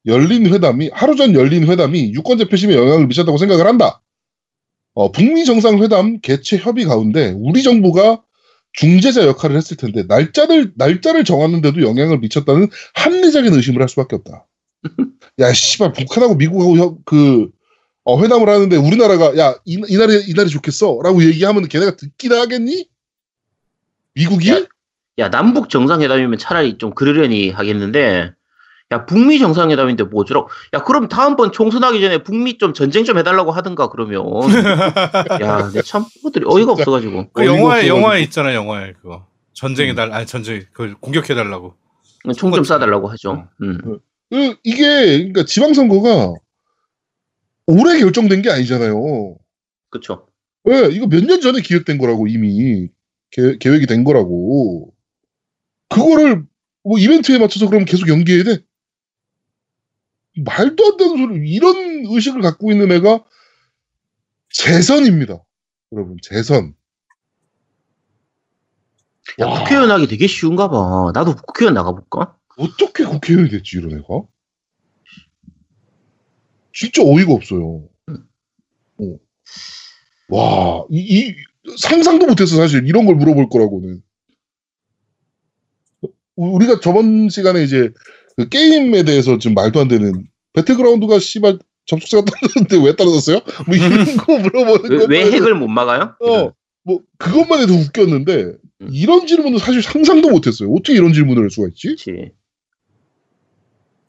[0.07, 4.03] 열린 회담이 하루 전 열린 회담이 유권자 표심에 영향을 미쳤다고 생각을 한다.
[4.95, 8.23] 어, 북미 정상회담 개최 협의 가운데 우리 정부가
[8.75, 14.47] 중재자 역할을 했을 텐데 날짜를 날짜를 정하는데도 영향을 미쳤다는 합리적인 의심을 할 수밖에 없다.
[15.41, 17.51] 야, 씨발 북한하고 미국하고 협- 그
[18.05, 22.89] 어, 회담을 하는데 우리나라가 야 이, 이날이 이날이 좋겠어라고 얘기하면 걔네가 듣기나 하겠니?
[24.15, 24.51] 미국이?
[24.51, 24.65] 야.
[25.19, 28.33] 야, 남북 정상회담이면 차라리 좀 그러려니 하겠는데,
[28.93, 30.49] 야, 북미 정상회담인데 뭐 어쩌라고.
[30.75, 34.23] 야, 그럼 다음번 총선하기 전에 북미 좀 전쟁 좀 해달라고 하든가, 그러면.
[35.43, 36.83] 야, 내 참, 그것들이 어이가 진짜.
[36.83, 37.31] 없어가지고.
[37.33, 37.97] 그 어이가 영화에 없어가지고.
[37.97, 41.75] 영화에 있잖아 영화에 그거 전쟁에 달 아니 전쟁 그 공격해 달라고.
[42.37, 43.49] 총 좀 쏴달라고 하죠.
[43.63, 43.79] 음.
[44.31, 44.85] 그, 이게
[45.17, 46.35] 그러니까 지방선거가
[47.67, 49.37] 올해 결정된 게 아니잖아요.
[49.91, 50.27] 그쵸.
[50.65, 52.89] 왜 이거 몇 년 전에 기획된 거라고 이미
[53.31, 54.93] 계, 계획이 된 거라고.
[55.89, 56.45] 그거를
[56.85, 58.59] 뭐 이벤트에 맞춰서 그럼 계속 연기해야 돼?
[60.37, 61.51] 말도 안 되는 소리.
[61.51, 63.25] 이런 의식을 갖고 있는 애가
[64.51, 65.43] 재선입니다.
[65.93, 66.75] 여러분, 재선.
[69.41, 69.61] 야, 와.
[69.61, 71.11] 국회의원 하기 되게 쉬운가 봐.
[71.15, 72.37] 나도 국회의원 나가볼까?
[72.57, 74.23] 어떻게 국회의원이 됐지, 이런 애가?
[76.75, 77.89] 진짜 어이가 없어요.
[78.99, 79.19] 어.
[80.29, 81.37] 와, 이, 이-
[81.79, 82.87] 상상도 못했어, 사실.
[82.89, 84.03] 이런 걸 물어볼 거라고는.
[86.03, 87.91] 우- 우리가 저번 시간에 이제
[88.43, 93.41] 그 게임에 대해서 지금 말도 안 되는 배틀그라운드가 씨발 접속자가 떨어졌는데 왜 떨어졌어요?
[93.67, 95.07] 뭐 이런 거 물어보는 왜, 거.
[95.09, 96.15] 왜 핵을 못 막아요?
[96.21, 96.53] 어,
[96.85, 98.35] 뭐 그것만 해도 웃겼는데
[98.83, 98.89] 음.
[98.91, 100.71] 이런 질문은 사실 상상도 못했어요.
[100.73, 101.97] 어떻게 이런 질문을 할 수가 있지?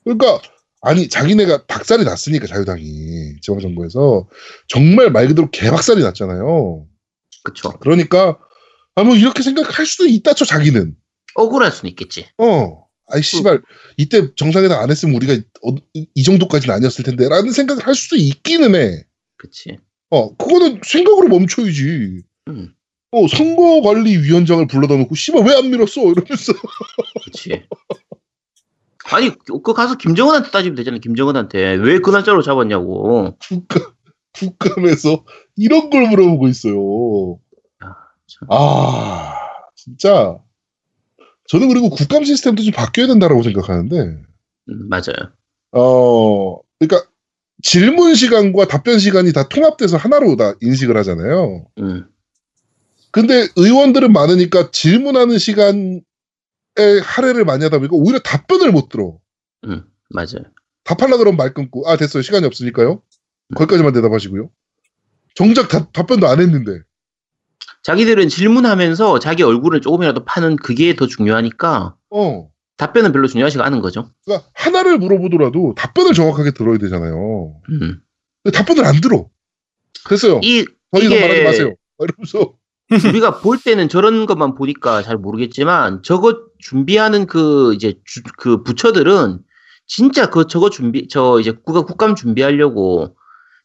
[0.04, 0.42] 그러니까
[0.82, 4.28] 아니 자기네가 박살이 났으니까 자유당이 지방정부에서
[4.68, 6.86] 정말 말 그대로 개박살이 났잖아요.
[7.44, 7.70] 그쵸.
[7.80, 8.38] 그러니까
[8.96, 10.96] 아뭐 이렇게 생각할 수도 있다 쳐 자기는.
[11.36, 12.28] 억울할 수는 있겠지.
[12.38, 12.83] 어.
[13.14, 13.62] 아이 씨발
[13.98, 18.76] 이때 정상회담 안 했으면 우리가 어, 이- 이 정도까지는 아니었을 텐데라는 생각을 할 수도 있기는
[18.76, 19.04] 해.
[19.38, 19.78] 그치.
[20.10, 22.24] 어 그거는 생각으로 멈춰야지.
[22.50, 22.74] 음,
[23.12, 26.54] 어 선거관리위원장을 불러다 놓고 씨발 왜 안 밀었어 이러면서
[27.26, 27.64] 그치.
[29.12, 31.74] 아니, 그 가서 김정은한테 따지면 되잖아, 김정은한테.
[31.76, 33.36] 왜 그 날짜로 잡았냐고.
[33.40, 33.84] 국감
[34.34, 35.26] 국감에서
[35.58, 37.38] 이런 걸 물어보고 있어요.
[37.84, 37.96] 야,
[38.28, 38.48] 참.
[38.50, 39.34] 아
[39.76, 40.38] 진짜
[41.50, 45.32] 저는 그리고 국감 시스템도 좀 바뀌어야 된다라고 생각하는데 음, 맞아요.
[45.72, 47.10] 어 그러니까
[47.62, 51.66] 질문 시간과 답변 시간이 다 통합돼서 하나로 다 인식을 하잖아요.
[51.80, 52.06] 음,
[53.12, 56.02] 근데 의원들은 많으니까 질문하는 시간에
[57.04, 59.20] 할애를 많이 하다 보니까 오히려 답변을 못 들어.
[59.66, 60.46] 음, 맞아요.
[60.84, 63.02] 답하려 그러면 말 끊고 아 됐어요 시간이 없으니까요.
[63.56, 64.50] 거기까지만 대답하시고요.
[65.36, 66.82] 정작 답, 답변도 안 했는데
[67.84, 74.10] 자기들은 질문하면서 자기 얼굴을 조금이라도 파는 그게 더 중요하니까 어 답변은 별로 중요하지가 않은 거죠.
[74.26, 77.56] 그러니까 하나를 물어보더라도 답변을 정확하게 들어야 되잖아요.
[77.70, 78.00] 음.
[78.44, 79.28] 근데 답변을 안 들어.
[80.10, 80.40] 됐어요.
[80.44, 81.74] 이, 더 이상 말하지 마세요.
[82.00, 82.54] 이러면서
[83.10, 89.40] 우리가 볼 때는 저런 것만 보니까 잘 모르겠지만 저거 준비하는 그 이제 주- 그 부처들은
[89.88, 93.16] 진짜 그 저거 준비 저 이제 국가 국감 준비하려고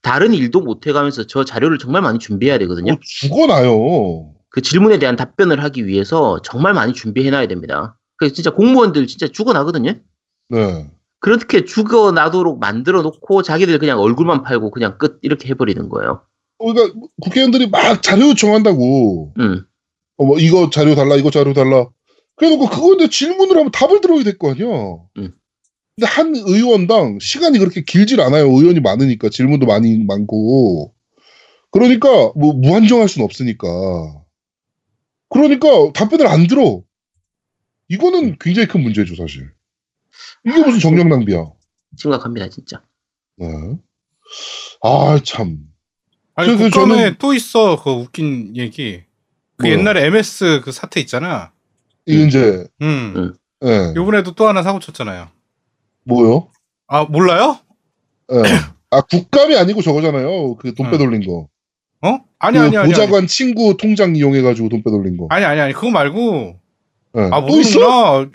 [0.03, 2.93] 다른 일도 못 해가면서 저 자료를 정말 많이 준비해야 되거든요.
[2.93, 4.33] 어, 죽어나요.
[4.51, 7.99] 그 질문에 대한 답변을 하기 위해서 정말 많이 준비해놔야 됩니다.
[8.17, 9.95] 그래서 진짜 공무원들 진짜 죽어나거든요.
[10.51, 10.91] 네.
[11.21, 16.23] 그렇게 죽어나도록 만들어 놓고 자기들 그냥 얼굴만 팔고 그냥 끝 이렇게 해버리는 거예요.
[16.59, 19.35] 어, 그러니까 국회의원들이 막 자료 요청한다고.
[19.39, 19.65] 음,
[20.17, 21.87] 어, 뭐 이거 자료 달라, 이거 자료 달라.
[22.37, 24.67] 그래놓고 그거인데 질문을 하면 답을 들어야 될 거 아니야.
[25.19, 25.33] 음.
[25.99, 28.45] 근데 한 의원당 시간이 그렇게 길질 않아요.
[28.47, 30.95] 의원이 많으니까 질문도 많이 많고.
[31.73, 33.67] 그러니까 뭐 무한정할 수는 없으니까.
[35.29, 36.83] 그러니까 답변을 안 들어.
[37.89, 39.51] 이거는 굉장히 큰 문제죠, 사실.
[40.47, 41.45] 이게 무슨 정력 낭비야.
[41.97, 42.81] 심각합니다, 진짜.
[43.37, 43.49] 네.
[44.83, 45.59] 아, 참.
[46.37, 49.03] 아니 저- 그 국감에 저는- 또 있어 그 웃긴 얘기.
[49.57, 49.79] 그 뭐요?
[49.81, 51.51] 옛날에 MS 그 사태 있잖아.
[52.07, 53.15] 이제, 음.
[53.17, 53.35] 음.
[53.65, 53.93] 예.
[53.97, 55.29] 요번에도 또 하나 사고 쳤잖아요.
[56.09, 56.49] 뭐요?
[56.87, 57.59] 아 몰라요?
[58.33, 58.43] 예.
[58.91, 60.57] 아, 국감이 아니고 저거잖아요.
[60.57, 60.91] 그돈 응.
[60.91, 61.49] 빼돌린 거.
[62.01, 62.19] 어?
[62.39, 62.91] 아니 그 아니 아니.
[62.91, 65.27] 보좌관 친구 통장 이용해가지고 돈 빼돌린 거.
[65.31, 66.59] 아니 아니 아니 그거 말고
[67.17, 67.21] 예.
[67.31, 67.41] 아?
[67.41, 68.31] 모르는구나.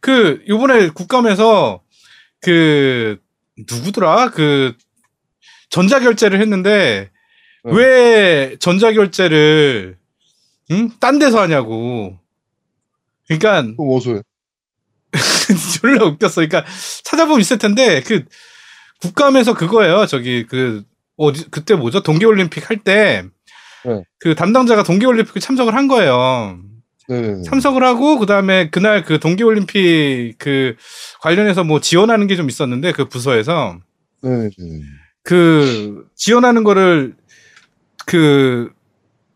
[0.00, 1.80] 그 요번에 국감에서
[2.40, 3.18] 그
[3.68, 4.30] 누구더라?
[4.30, 4.76] 그
[5.70, 7.10] 전자 결제를 했는데
[7.66, 7.72] 응.
[7.72, 9.98] 왜 전자 결제를
[10.70, 10.90] 응?
[11.00, 12.16] 딴 데서 하냐고.
[13.26, 14.22] 그러니까 어서 해.
[15.80, 16.46] 졸라 웃겼어.
[16.46, 16.64] 그러니까
[17.04, 18.24] 찾아보면 있을 텐데 그
[19.00, 20.06] 국감에서 그거예요.
[20.06, 20.82] 저기 그
[21.16, 22.02] 어디 그때 뭐죠?
[22.02, 23.30] 동계올림픽 할 때그
[24.24, 24.34] 네.
[24.34, 26.58] 담당자가 동계올림픽에 참석을 한 거예요.
[27.08, 27.42] 네네네.
[27.42, 30.76] 참석을 하고 그다음에 그날 그 동계올림픽 그
[31.20, 33.78] 관련해서 뭐 지원하는 게 좀 있었는데 그 부서에서
[34.22, 34.52] 네네네.
[35.22, 37.14] 그 지원하는 거를
[38.06, 38.70] 그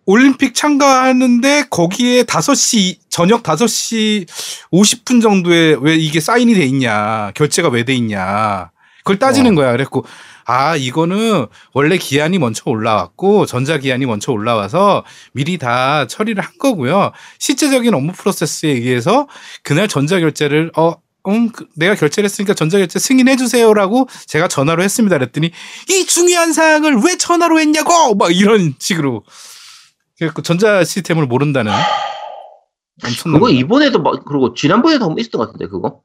[0.06, 4.26] 올림픽 참가하는데 거기에 5시 저녁 5시
[4.72, 8.70] 50분 정도에 왜 이게 사인이 돼 있냐 결제가 왜 돼 있냐
[9.04, 9.54] 그걸 따지는 어.
[9.56, 9.72] 거야.
[9.72, 10.04] 그랬고
[10.44, 17.12] 아 이거는 원래 기한이 먼저 올라왔고 전자 기한이 먼저 올라와서 미리 다 처리를 한 거고요.
[17.38, 19.28] 실제적인 업무 프로세스에 의해서
[19.62, 20.94] 그날 전자 결제를 어
[21.28, 25.18] 음, 그- 내가 결제를 했으니까 전자결제 승인해 주세요라고 제가 전화로 했습니다.
[25.18, 25.50] 그랬더니
[25.88, 28.14] 이 중요한 사항을 왜 전화로 했냐고!
[28.16, 29.22] 막 이런 식으로.
[30.18, 31.72] 그래서 전자 시스템을 모른다는
[33.22, 33.50] 그거 거.
[33.50, 36.02] 이번에도 막, 그리고 지난번에도 한번 있었던 것 같은데, 그거?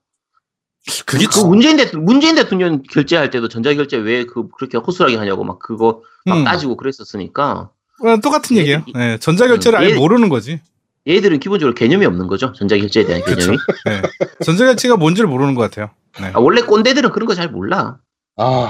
[1.05, 5.59] 그게 그 문재인 대통령, 문재인 대통령 결제할 때도 전자결제 왜 그, 그렇게 허술하게 하냐고 막
[5.59, 6.43] 그거 막 음.
[6.45, 7.71] 따지고 그랬었으니까
[8.05, 8.85] 어, 똑같은 얘- 얘기예요.
[8.95, 10.61] 예, 전자결제를 음, 아예 얘- 모르는 거지.
[11.05, 12.53] 얘들은 기본적으로 개념이 없는 거죠.
[12.53, 13.21] 전자결제에 대한.
[13.25, 13.57] 개념이.
[13.89, 14.01] 예.
[14.45, 15.89] 전자결제가 뭔지를 모르는 것 같아요.
[16.21, 16.31] 네.
[16.33, 17.97] 아, 원래 꼰대들은 그런 거 잘 몰라.
[18.37, 18.69] 아.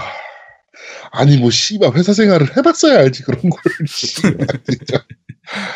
[1.12, 3.60] 아니, 뭐, 씨발, 회사 생활을 해봤어야 알지, 그런 걸.
[3.88, 5.04] 진짜.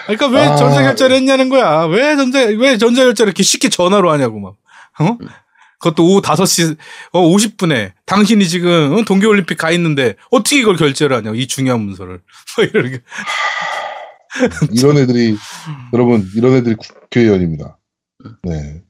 [0.05, 0.55] 그러니까 왜 아.
[0.55, 1.85] 전자결제를 했냐는 거야.
[1.85, 4.57] 왜 전자 왜 전자결제를 이렇게 쉽게 전화로 하냐고 막.
[4.99, 5.17] 어?
[5.79, 6.77] 그것도 오후 5시
[7.11, 11.81] 어 50분에 당신이 지금 어, 동계 올림픽 가 있는데 어떻게 이걸 결제를 하냐고 이 중요한
[11.81, 12.21] 문서를.
[12.57, 13.01] 뭐 이렇게.
[14.71, 15.35] 이런 애들이,
[15.93, 17.77] 여러분, 이런 애들이 국회의원입니다.
[18.43, 18.81] 네.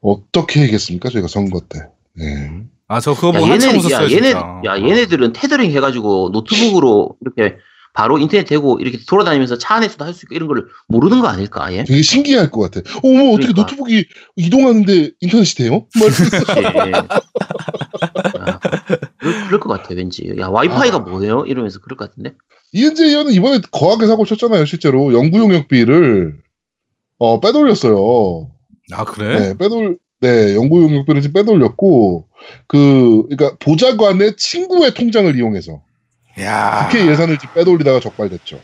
[0.00, 1.10] 어떻게 해야겠습니까?
[1.10, 1.80] 저희가 선거 때.
[2.14, 2.64] 네.
[2.92, 4.60] 아 저 그거 야, 보고 한참 얘네, 웃었어요 야, 얘네, 진짜.
[4.66, 7.56] 야, 얘네들은 테더링 해가지고 노트북으로 이렇게
[7.94, 11.64] 바로 인터넷 대고 이렇게 돌아다니면서 차 안에서도 할 수 있고 이런 걸 모르는 거 아닐까,
[11.64, 11.84] 아예?
[11.84, 12.80] 되게 신기할 것 같아.
[13.02, 13.62] 어머, 어떻게 그러니까.
[13.62, 15.86] 노트북이 이동하는데 인터넷이 돼요?
[15.98, 16.36] 뭐 이러면서.
[18.48, 18.60] 야,
[19.18, 20.32] 그럴, 그럴 것 같아, 왠지.
[20.38, 21.00] 야, 와이파이가 아.
[21.00, 21.44] 뭐예요?
[21.46, 22.34] 이러면서 그럴 것 같은데?
[22.72, 25.12] 이은재 의원은 이번에 거하게 사고 쳤잖아요, 실제로.
[25.12, 26.38] 연구 용역비를,
[27.18, 28.50] 어, 빼돌렸어요.
[28.92, 29.38] 아 그래?
[29.38, 32.28] 네, 빼돌, 네, 연구 용역비를 지금 빼돌렸고,
[32.68, 35.82] 그, 그러니까 보좌관의 친구의 통장을 이용해서
[36.38, 36.86] 야.
[36.88, 38.60] 국회 예산을 지금 빼돌리다가 적발됐죠.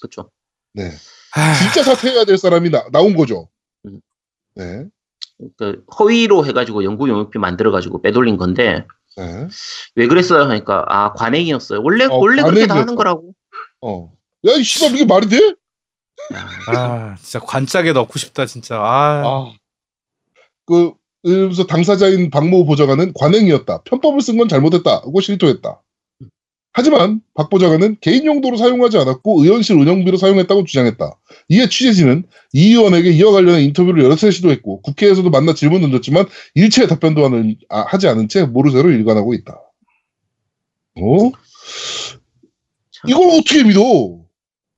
[0.00, 0.30] 그쵸.
[0.72, 0.90] 네.
[1.36, 3.50] 아, 진짜 사퇴해야 될 사람이 나, 나온 거죠.
[3.84, 4.00] 음.
[4.54, 4.86] 네.
[5.58, 8.86] 그 허위로 해가지고 연구 용역비 만들어가지고 빼돌린 건데,
[9.18, 9.48] 네.
[9.96, 10.44] 왜 그랬어요?
[10.44, 11.82] 하니까, 아, 관행이었어요.
[11.82, 12.76] 원래, 어, 원래 그렇게 다.
[12.76, 13.34] 하는 거라고.
[13.82, 14.10] 어.
[14.48, 15.36] 야, 이 씨발, 이게 말이 돼?
[16.34, 18.76] 야, 아 진짜 관짝에 넣고 싶다 진짜.
[18.76, 19.22] 아.
[19.26, 19.52] 아.
[20.64, 23.82] 그, 그래서 당사자인 박모 보좌관은 관행이었다.
[23.84, 25.80] 편법을 쓴 건 잘못했다고 실토했다.
[26.74, 31.18] 하지만 박 보좌관은 개인 용도로 사용하지 않았고 의원실 운영비로 사용했다고 주장했다.
[31.50, 36.88] 이에 취재진은 이 의원에게 이와 관련한 인터뷰를 여러 차례 시도했고 국회에서도 만나 질문 던졌지만 일체의
[36.88, 39.52] 답변도 하는- 아, 하지 않은 채 모르쇠로 일관하고 있다.
[40.96, 41.30] 어?
[42.90, 43.10] 참.
[43.10, 43.80] 이걸 어떻게 믿어?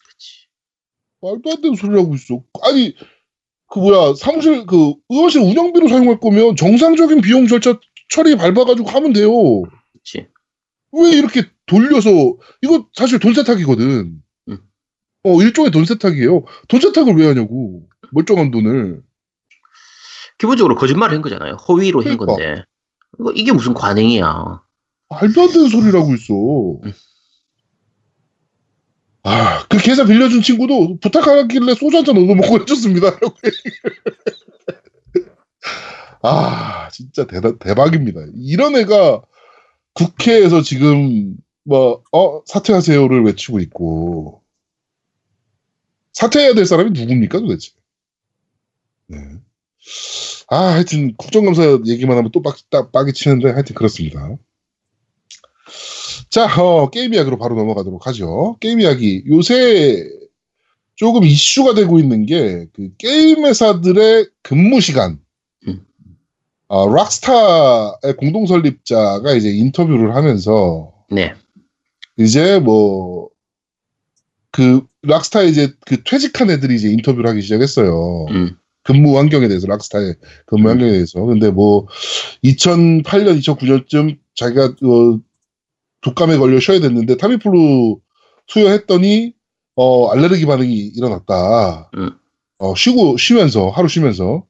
[0.09, 0.47] 그치.
[1.23, 2.43] 말도 안 되는 소리를 하고 있어.
[2.63, 2.95] 아니,
[3.75, 9.33] 그 뭐야, 사무실, 그, 의원실 운영비로 사용할 거면 정상적인 비용 절차 처리 밟아가지고 하면 돼요.
[9.93, 10.29] 그치.
[10.93, 12.11] 왜 이렇게 돌려서,
[12.63, 14.23] 이거 사실 돈 세탁이거든.
[14.49, 14.59] 음.
[15.25, 16.45] 어, 일종의 돈 세탁이에요.
[16.69, 17.83] 돈 세탁을 왜 하냐고.
[18.13, 19.03] 멀쩡한 돈을.
[20.39, 21.55] 기본적으로 거짓말을 한 거잖아요.
[21.55, 22.27] 허위로 한 그러니까.
[22.27, 22.63] 건데.
[23.19, 24.63] 이거, 이게 무슨 관행이야.
[25.09, 26.33] 말도 안 되는 소리를 하고 있어.
[26.85, 26.93] 음.
[29.25, 33.11] 아, 그 계좌 빌려준 친구도 부탁하길래 소주 한 잔 얻어먹고 해줬습니다.
[33.21, 33.35] 라고.
[36.23, 38.21] 아, 진짜 대다, 대박입니다.
[38.35, 39.23] 이런 애가
[39.95, 44.43] 국회에서 지금, 뭐, 어, 사퇴하세요를 외치고 있고,
[46.13, 47.73] 사퇴해야 될 사람이 누굽니까, 도대체?
[49.07, 49.19] 네.
[50.49, 54.37] 아, 하여튼, 국정감사 얘기만 하면 또 빡, 딱, 빡이 치는데, 하여튼 그렇습니다.
[56.35, 58.57] 자, 어, 게임 이야기로 바로 넘어가도록 하죠.
[58.59, 59.23] 게임 이야기.
[59.29, 60.05] 요새
[60.97, 65.21] 조금 이슈가 되고 있는 게, 그, 게임 회사들의 근무 시간.
[65.69, 65.87] 음.
[66.67, 71.35] 어, 락스타의 공동 설립자가 이제 인터뷰를 하면서, 네.
[72.19, 73.29] 이제 뭐,
[74.51, 78.27] 그, 락스타 이제 그 퇴직한 애들이 이제 인터뷰를 하기 시작했어요.
[78.31, 78.57] 음.
[78.83, 80.17] 근무 환경에 대해서, 락스타의
[80.47, 81.21] 근무 환경에 대해서.
[81.21, 81.87] 근데 뭐,
[82.43, 85.21] 2008년, 2009년쯤 자기가, 어,
[86.05, 87.99] 독감에 걸려 쉬어야 됐는데, 타미플루
[88.47, 89.35] 투여했더니,
[89.77, 91.91] 어, 알레르기 반응이 일어났다.
[91.97, 92.11] 음.
[92.59, 94.45] 어, 쉬고, 쉬면서, 하루 쉬면서,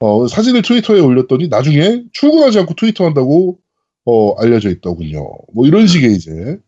[0.00, 3.58] 어, 사진을 트위터에 올렸더니, 나중에 출근하지 않고 트위터 한다고,
[4.04, 5.24] 어, 알려져 있더군요.
[5.54, 6.58] 뭐, 이런 식의 이제.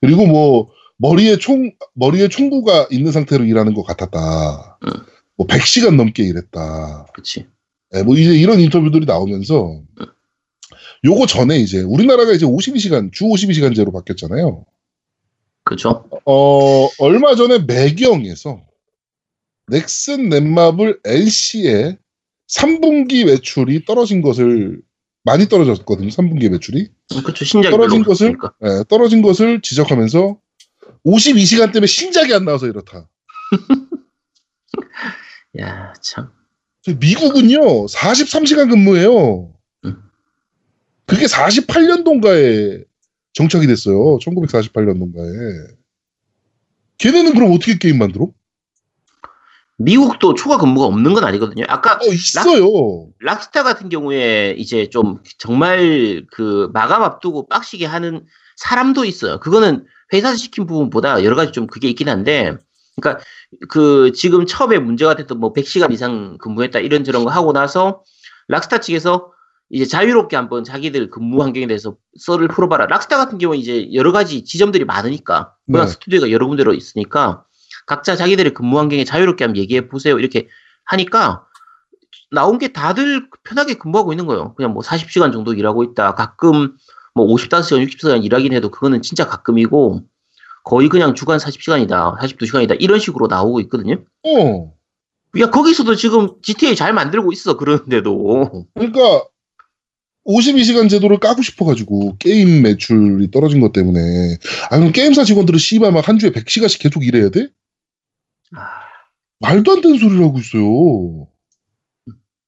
[0.00, 4.78] 그리고 뭐, 머리에 총, 머리에 총구가 있는 상태로 일하는 것 같았다.
[4.84, 4.90] 음.
[5.36, 7.06] 뭐, 100시간 넘게 일했다.
[7.12, 7.46] 그치.
[7.94, 9.82] 예, 뭐 이제 이런 인터뷰들이 나오면서
[11.04, 14.64] 요거 전에 이제 우리나라가 이제 52시간 주 52시간제로 바뀌었잖아요.
[15.64, 16.08] 그죠?
[16.24, 18.60] 어 얼마 전에 매경에서
[19.68, 21.98] 넥슨 넷마블 LC의
[22.48, 24.80] 3분기 매출이 떨어진 것을
[25.24, 26.08] 많이 떨어졌거든요.
[26.08, 27.44] 3분기 매출이 음, 그쵸.
[27.44, 28.36] 신작이 떨어진 것을.
[28.64, 30.38] 예, 떨어진 것을 지적하면서
[31.06, 33.08] 52시간 때문에 신작이 안 나와서 이렇다.
[35.60, 36.30] 야, 참.
[36.98, 39.51] 미국은요 43시간 근무해요.
[41.02, 41.06] 음.
[41.06, 42.84] 그게 48년도인가에
[43.34, 44.18] 정착이 됐어요.
[44.18, 45.76] 1948년도인가에.
[46.98, 48.28] 걔네는 그럼 어떻게 게임 만들어?
[49.78, 51.64] 미국도 초과 근무가 없는 건 아니거든요.
[51.68, 53.08] 아까 어 있어요.
[53.20, 58.24] 락 스타 같은 경우에 이제 좀 정말 그 마감 앞두고 빡시게 하는
[58.56, 59.40] 사람도 있어요.
[59.40, 62.56] 그거는 회사에서 시킨 부분보다 여러 가지 좀 그게 있긴 한데,
[63.00, 63.24] 그러니까
[63.68, 68.02] 그 지금 처음에 문제가 됐던 뭐 100시간 이상 근무했다 이런 저런 거 하고 나서
[68.48, 69.32] 락스타 측에서
[69.72, 72.86] 이제 자유롭게 한번 자기들 근무 환경에 대해서 썰을 풀어봐라.
[72.86, 75.90] 락스타 같은 경우는 이제 여러 가지 지점들이 많으니까, 워낙 네.
[75.90, 77.44] 스튜디오가 여러 군데로 있으니까
[77.86, 80.18] 각자 자기들의 근무 환경에 자유롭게 한번 얘기해 보세요.
[80.18, 80.48] 이렇게
[80.84, 81.46] 하니까
[82.30, 84.54] 나온 게 다들 편하게 근무하고 있는 거예요.
[84.54, 86.14] 그냥 뭐 40시간 정도 일하고 있다.
[86.14, 86.76] 가끔
[87.14, 90.02] 뭐 55시간, 60시간 일하긴 해도 그거는 진짜 가끔이고
[90.64, 94.04] 거의 그냥 주간 40시간이다, 42시간이다 이런 식으로 나오고 있거든요.
[94.24, 94.74] 어.
[95.40, 99.24] 야 거기서도 지금 GTA 잘 만들고 있어 그러는데도 그러니까
[100.24, 104.36] 52시간 제도를 까고 싶어가지고 게임 매출이 떨어진 것 때문에
[104.70, 107.48] 아 그럼 게임사 직원들은 씨발 막 한 주에 100시간씩 계속 일해야 돼?
[108.54, 108.66] 아,
[109.40, 111.28] 말도 안 되는 소리를 하고 있어요.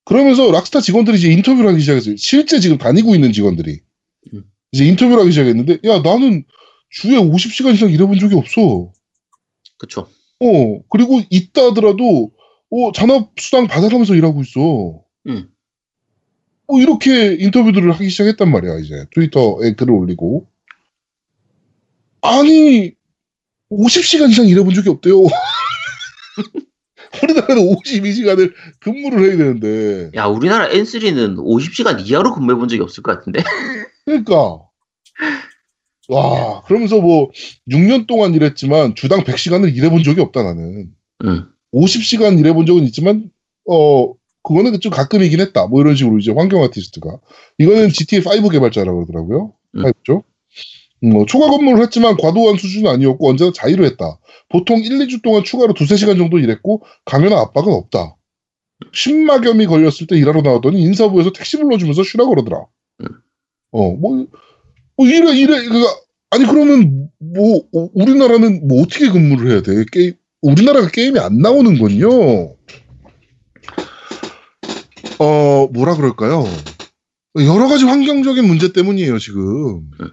[0.04, 2.16] 그러면서 락스타 직원들이 이제 인터뷰를 하기 시작했어요.
[2.16, 3.80] 실제 지금 다니고 있는 직원들이.
[4.34, 4.44] 음.
[4.72, 6.44] 이제 인터뷰를 하기 시작했는데, 야, 나는
[6.90, 8.92] 주에 50시간 이상 일해본 적이 없어.
[9.78, 10.08] 그쵸.
[10.40, 12.32] 어, 그리고 있다 하더라도,
[12.70, 15.02] 어, 잔업 수당 받아가면서 일하고 있어.
[15.28, 15.48] 음.
[16.66, 19.07] 어, 이렇게 인터뷰들을 하기 시작했단 말이야, 이제.
[19.14, 20.46] 트위터에 글을 올리고.
[22.22, 22.92] 아니,
[23.70, 25.22] 50시간 이상 일해본 적이 없대요.
[27.22, 30.11] 우리나라는 52시간을 근무를 해야 되는데.
[30.14, 33.42] 야 우리나라 N3는 50시간 이하로 근무해 본 적이 없을 것 같은데.
[34.05, 34.61] 그러니까.
[36.09, 37.31] 와, 그러면서 뭐,
[37.70, 40.90] 6년 동안 일했지만, 주당 100시간을 일해 본 적이 없다, 나는.
[41.24, 41.48] 음.
[41.72, 43.31] 50시간 일해 본 적은 있지만,
[43.68, 44.12] 어,
[44.44, 45.66] 그거는 좀 가끔이긴 했다.
[45.66, 47.18] 뭐 이런 식으로 이제 환경 아티스트가.
[47.59, 49.52] 이거는 GTA5 개발자라고 그러더라고요.
[49.76, 49.83] 음.
[49.83, 50.22] 5죠.
[51.02, 54.18] 뭐, 초과 근무를 했지만 과도한 수준은 아니었고, 언제나 자유로했다.
[54.48, 58.16] 보통 1, 2주 동안 추가로 2, 3시간 정도 일했고, 강요나 압박은 없다.
[58.92, 62.64] 심막염이 걸렸을 때 일하러 나왔더니 인사부에서 택시 불러주면서 쉬라 그러더라.
[63.00, 63.07] 음.
[63.72, 64.26] 어, 뭐,
[64.96, 65.85] 뭐 이래, 이래, 그
[66.30, 69.85] 아니, 그러면, 뭐, 어, 우리나라는 뭐 어떻게 근무를 해야 돼?
[69.92, 72.57] 게임, 우리나라가 게임이 안 나오는 건요.
[75.18, 76.44] 어, 뭐라 그럴까요?
[77.37, 79.90] 여러 가지 환경적인 문제 때문이에요, 지금.
[80.00, 80.11] 음.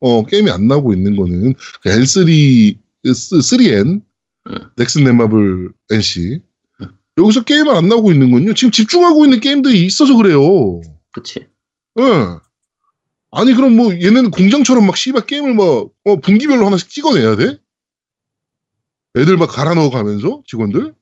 [0.00, 4.02] 어, 게임이 안 나오고 있는 거는 그 L3, 3N,
[4.46, 4.56] 음.
[4.76, 6.40] 넥슨 넷마블 NC.
[6.80, 6.88] 음.
[7.18, 8.54] 여기서 게임을 안 나오고 있는 건요.
[8.54, 10.80] 지금 집중하고 있는 게임들이 있어서 그래요.
[11.12, 11.46] 그치.
[11.98, 12.02] 예.
[13.32, 15.64] 아니, 그럼 뭐, 얘네는 공장처럼 막 씨발 게임을 막,
[16.04, 17.58] 어, 분기별로 하나씩 찍어내야 돼?
[19.16, 20.94] 애들 막 갈아 넣어 가면서, 직원들?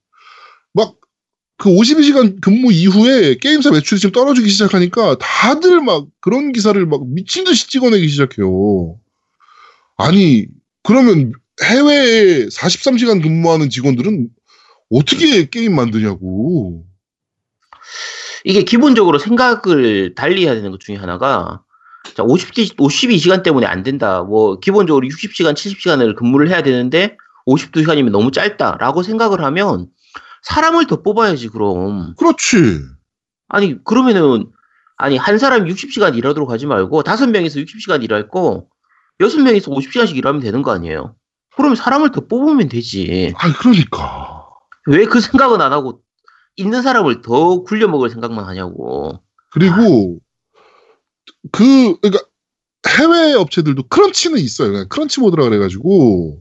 [1.59, 7.07] 막, 그 52시간 근무 이후에 게임사 매출이 지금 떨어지기 시작하니까 다들 막 그런 기사를 막
[7.09, 8.99] 미친 듯이 찍어내기 시작해요.
[9.97, 10.47] 아니,
[10.85, 11.33] 그러면
[11.65, 14.29] 해외에 43시간 근무하는 직원들은
[14.91, 16.85] 어떻게 게임 만드냐고.
[18.45, 21.63] 이게 기본적으로 생각을 달리 해야 되는 것 중에 하나가
[22.15, 24.23] 자, 50, 52시간 때문에 안 된다.
[24.23, 27.17] 뭐 기본적으로 60시간, 70시간을 근무를 해야 되는데
[27.47, 29.89] 52시간이면 너무 짧다라고 생각을 하면
[30.49, 32.15] 사람을 더 뽑아야지 그럼.
[32.17, 32.81] 그렇지.
[33.49, 34.51] 아니 그러면은
[34.97, 38.67] 아니 한 사람 60시간 일하도록 하지 말고 다섯 명이서 60시간 일할 거
[39.21, 41.15] 여섯 명이서 50시간씩 일하면 되는 거 아니에요?
[41.57, 43.33] 그러면 사람을 더 뽑으면 되지.
[43.37, 44.47] 아 그러니까.
[44.87, 46.01] 왜 그 생각은 안 하고
[46.57, 49.23] 있는 사람을 더 굴려 먹을 생각만 하냐고.
[49.51, 50.19] 그리고
[51.53, 52.25] 그 그러니까
[52.89, 54.89] 해외 업체들도 crunch는 있어요.
[54.89, 56.41] crunch mode라 그래가지고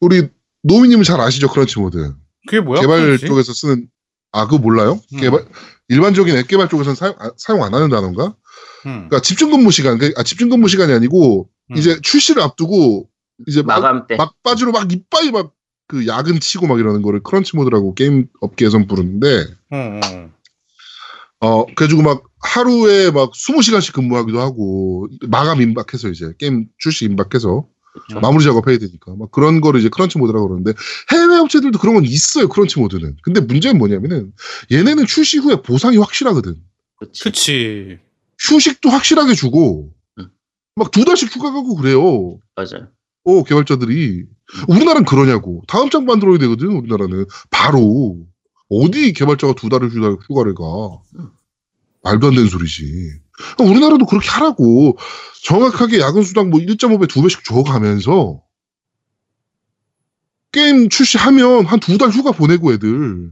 [0.00, 0.28] 우리
[0.64, 2.14] 노미님은 잘 아시죠 crunch mode.
[2.48, 2.80] 그게 뭐야?
[2.80, 3.26] 개발 그러지?
[3.26, 3.88] 쪽에서 쓰는
[4.32, 5.00] 아 그거 몰라요?
[5.14, 5.20] 음.
[5.20, 5.46] 개발
[5.88, 8.34] 일반적인 앱 개발 쪽에서는 사용, 아, 사용 안 하는 단어인가?
[8.86, 9.08] 음.
[9.08, 11.76] 그러니까 집중 근무 시간, 그- 아 집중 근무 시간이 아니고 음.
[11.76, 13.08] 이제 출시를 앞두고
[13.46, 14.16] 이제 막, 마감 때.
[14.16, 15.58] 막바지로 막 이빠이 막
[15.88, 20.30] 그 야근 치고 막 이러는 거를 crunch mode라고 게임 업계에선 부르는데 어, 어.
[21.40, 28.20] 어 그래가지고 막 하루에 막 20시간씩 근무하기도 하고 마감 임박해서 이제 게임 출시 임박해서 그렇죠.
[28.20, 29.14] 마무리 작업해야 되니까.
[29.16, 30.72] 막 그런 거를 이제 crunch mode라고 그러는데
[31.12, 33.16] 해외 업체들도 그런 건 있어요 crunch mode는.
[33.22, 34.32] 근데 문제는 뭐냐면은
[34.70, 36.56] 얘네는 출시 후에 보상이 확실하거든.
[36.96, 37.24] 그치.
[37.24, 37.98] 그치.
[38.40, 40.28] 휴식도 확실하게 주고 응.
[40.76, 42.38] 막 두 달씩 휴가 가고 그래요.
[42.54, 42.88] 맞아요.
[43.24, 44.24] 어 개발자들이.
[44.68, 45.62] 우리나라는 그러냐고.
[45.68, 47.26] 다음 장 만들어야 되거든 우리나라는.
[47.50, 48.26] 바로.
[48.70, 50.62] 어디 개발자가 두 달을 휴가, 휴가를 가?
[52.02, 53.12] 말도 안 되는 소리지
[53.58, 54.98] 우리나라도 그렇게 하라고.
[55.44, 58.42] 정확하게 야근 수당 뭐 1.5배 두 배씩 줘가면서
[60.52, 63.30] 게임 출시하면 한 두 달 휴가 보내고 애들.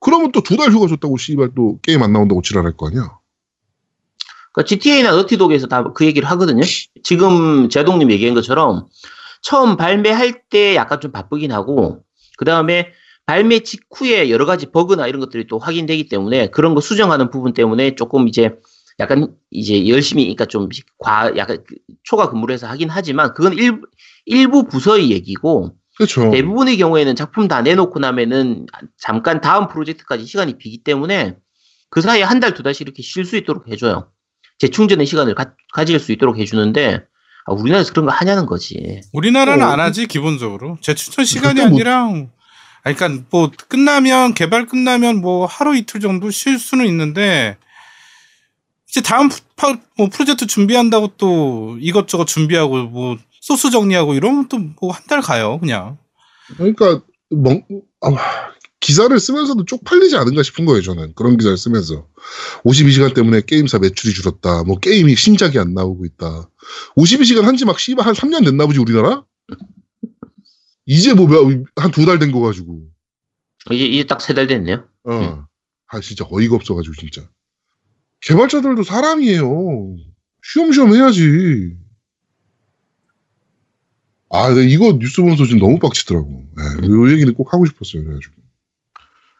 [0.00, 3.18] 그러면 또 두 달 휴가 줬다고 씨발 또 게임 안 나온다고 지랄할 거 아니야.
[4.52, 6.62] 그러니까 GTA나 너티독에서 다 그 얘기를 하거든요.
[7.02, 8.86] 지금 제동님 얘기한 것처럼
[9.42, 12.04] 처음 발매할 때 약간 좀 바쁘긴 하고
[12.36, 12.88] 그 다음에
[13.26, 17.94] 발매 직후에 여러 가지 버그나 이런 것들이 또 확인되기 때문에 그런 거 수정하는 부분 때문에
[17.94, 18.56] 조금 이제
[19.00, 23.80] 약간 이제 열심히 그러니까 좀 과 약간 그 초과 근무를 해서 하긴 하지만 그건 일,
[24.26, 28.66] 일부 부서의 얘기고 그렇죠 대부분의 경우에는 작품 다 내놓고 나면은
[28.98, 31.36] 잠깐 다음 프로젝트까지 시간이 비기 때문에
[31.90, 34.10] 그 사이에 한 달, 두 달씩 이렇게 쉴 수 있도록 해줘요.
[34.58, 37.04] 재충전의 시간을 가, 가질 수 있도록 해주는데,
[37.46, 39.00] 아, 우리나라에서 그런 거 하냐는 거지.
[39.12, 39.68] 우리나라는 어.
[39.68, 40.76] 안 하지 기본적으로.
[40.80, 42.26] 재추천 시간이 뭐- 아니라 아니,
[42.84, 47.56] 그러니까 뭐 끝나면 개발 끝나면 뭐 하루 이틀 정도 쉴 수는 있는데
[48.88, 54.92] 이제 다음 파, 뭐 프로젝트 준비한다고 또 이것저것 준비하고 뭐 소스 정리하고 이러면 또 뭐
[54.92, 55.98] 한 달 가요 그냥.
[56.56, 57.62] 그러니까 멍,
[58.02, 58.10] 아,
[58.80, 62.06] 기사를 쓰면서도 쪽팔리지 않은가 싶은 거예요 저는 그런 기사를 쓰면서
[62.64, 66.50] 52시간 때문에 게임사 매출이 줄었다 뭐 게임이 신작이 안 나오고 있다
[66.98, 69.24] 52시간 한지 막 씨발 한 3년 됐나 보지 우리나라?
[70.86, 71.26] 이제 뭐
[71.76, 72.82] 한 두 달 된 거 가지고.
[73.70, 74.86] 이제, 이제 딱 세 달 됐네요.
[75.04, 75.46] 어.
[75.88, 77.28] 아 진짜 어이가 없어가지고 진짜.
[78.20, 79.96] 개발자들도 사람이에요.
[80.42, 81.76] 쉬엄쉬엄 해야지.
[84.30, 86.44] 아 이거 뉴스 보면서 지금 너무 빡치더라고.
[86.82, 88.34] 예, 이 얘기는 꼭 하고 싶었어요 그래가지고.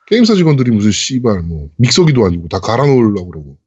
[0.06, 3.58] 게임사 직원들이 무슨 씨발 뭐 믹서기도 아니고 다 갈아 놓으려고 그러고.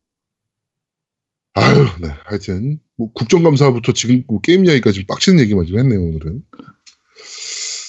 [1.55, 6.43] 아유 네 하여튼 뭐 국정감사부터 지금 뭐 게임 이야기까지 빡치는 얘기만 좀 했네요 오늘은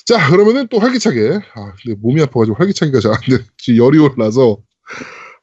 [0.08, 3.44] 자 그러면은 또 활기차게 아 근데 몸이 아파가지고 활기차기가 잘 안 돼.
[3.58, 4.58] 지금 열이 올라서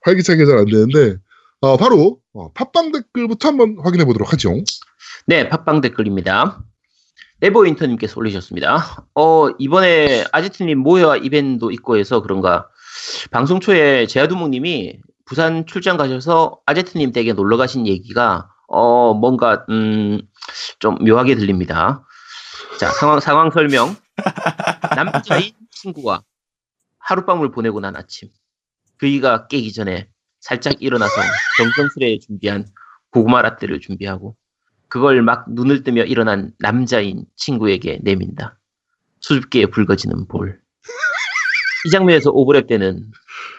[0.01, 1.17] 활기차게 잘안 되는데
[1.61, 4.53] 어, 바로 어, 팟빵 댓글부터 한번 확인해 보도록 하죠.
[5.27, 6.63] 네, 팟빵 댓글입니다.
[7.39, 9.05] 네버 인터님께서 올리셨습니다.
[9.15, 12.67] 어, 이번에 아지트님 모여와 이벤트도 있고 해서 그런가,
[13.31, 20.21] 방송 초에 제아두목님이 부산 출장 가셔서 아제트님 댁에 놀러 가신 얘기가, 어, 뭔가, 음,
[20.79, 22.05] 좀 묘하게 들립니다.
[22.79, 23.95] 자, 상황, 상황 설명.
[24.95, 26.23] 남자인 친구와
[26.99, 28.29] 하룻밤을 보내고 난 아침.
[28.97, 30.07] 그이가 깨기 전에
[30.39, 31.13] 살짝 일어나서
[31.57, 32.65] 정성스레 준비한
[33.11, 34.35] 고구마 라떼를 준비하고
[34.87, 38.57] 그걸 막 눈을 뜨며 일어난 남자인 친구에게 내민다.
[39.21, 40.61] 수줍게 붉어지는 볼.
[41.85, 43.11] 이 장면에서 오버랩 되는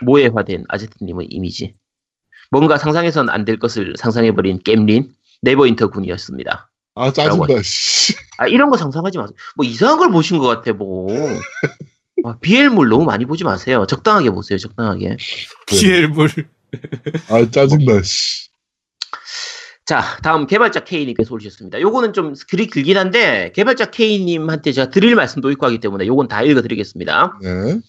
[0.02, 1.76] 모해화된 아제트님의 이미지.
[2.50, 6.70] 뭔가 상상해선 안 될 것을 상상해버린 겜린 네버인터 군이었습니다.
[6.96, 7.62] 아 짜증나.
[7.62, 8.14] 씨.
[8.38, 9.36] 아 이런 거 상상하지 마세요.
[9.54, 11.08] 뭐 이상한 걸 보신 것 같아 뭐.
[12.24, 13.86] 아, BL물 너무 많이 보지 마세요.
[13.86, 14.58] 적당하게 보세요.
[14.58, 15.16] 적당하게.
[15.66, 16.28] BL물.
[17.28, 18.02] 아 짜증나.
[18.02, 18.46] 씨.
[19.84, 21.80] 자, 다음 개발자 K님께서 올리셨습니다.
[21.80, 26.42] 요거는 좀 글이 길긴 한데, 개발자 K님한테 제가 드릴 말씀도 있고 하기 때문에 요건 다
[26.42, 27.38] 읽어드리겠습니다.
[27.40, 27.80] 네.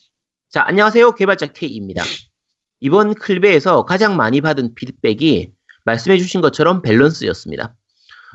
[0.52, 1.16] 자, 안녕하세요.
[1.16, 2.04] 개발자 K입니다.
[2.82, 5.54] 이번 클베에서 가장 많이 받은 피드백이
[5.86, 7.74] 말씀해주신 것처럼 밸런스였습니다.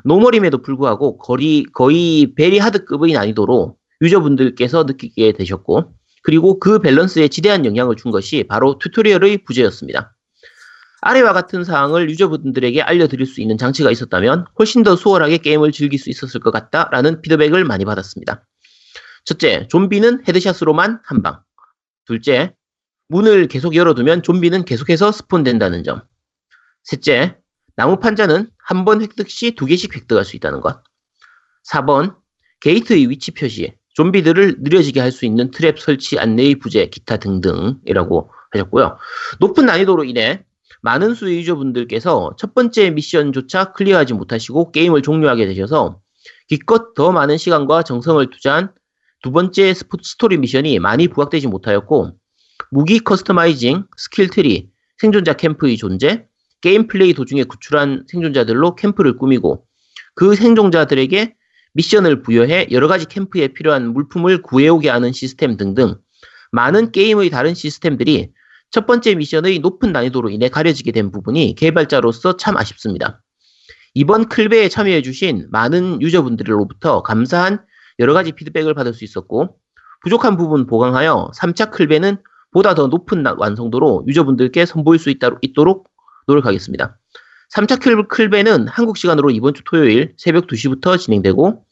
[0.03, 5.93] normal임에도 불구하고 거리, 거의 very hard급의 난이도로 유저분들께서 느끼게 되셨고,
[6.23, 10.15] 그리고 그 밸런스에 지대한 영향을 준 것이 바로 튜토리얼의 부재였습니다.
[11.01, 16.09] 아래와 같은 사항을 유저분들에게 알려드릴 수 있는 장치가 있었다면 훨씬 더 수월하게 게임을 즐길 수
[16.09, 18.45] 있었을 것 같다라는 피드백을 많이 받았습니다.
[19.25, 21.41] 첫째, 좀비는 헤드샷으로만 한 방.
[22.05, 22.53] 둘째,
[23.09, 26.01] 문을 계속 열어두면 좀비는 계속해서 스폰된다는 점.
[26.83, 27.37] 셋째,
[27.75, 30.83] 나무 판자는 한 번 획득 시 두 개씩 획득할 수 있다는 것.
[31.71, 32.15] 4번
[32.61, 38.97] 게이트의 위치 표시, 좀비들을 느려지게 할 수 있는 트랩 설치 안내의 부재, 기타 등등이라고 하셨고요.
[39.39, 40.43] 높은 난이도로 인해
[40.81, 45.99] 많은 수의 유저분들께서 첫 번째 미션조차 클리어하지 못하시고 게임을 종료하게 되셔서
[46.47, 48.73] 기껏 더 많은 시간과 정성을 투자한
[49.21, 52.11] 두 번째 스토리 미션이 많이 부각되지 못하였고
[52.71, 56.25] 무기 customizing, skill tree, 생존자 캠프의 존재,
[56.63, 59.65] 게임 플레이 도중에 구출한 생존자들로 캠프를 꾸미고
[60.15, 61.35] 그 생존자들에게
[61.73, 65.97] 미션을 부여해 여러 가지 캠프에 필요한 물품을 구해오게 하는 시스템 등등
[66.53, 68.31] 많은 게임의 다른 시스템들이
[68.71, 73.21] 첫 번째 미션의 높은 난이도로 인해 가려지게 된 부분이 개발자로서 참 아쉽습니다.
[73.93, 77.59] 이번 클베에 참여해주신 많은 유저분들로부터 감사한
[77.99, 79.57] 여러 가지 피드백을 받을 수 있었고
[80.01, 82.19] 부족한 부분 보강하여 3차 클베는
[82.53, 85.92] 보다 더 높은 나- 완성도로 유저분들께 선보일 수 있도록
[86.27, 86.97] 노력하겠습니다.
[87.55, 91.65] 3차 클- 클베는 한국 시간으로 이번 주 토요일 새벽 2시부터 진행되고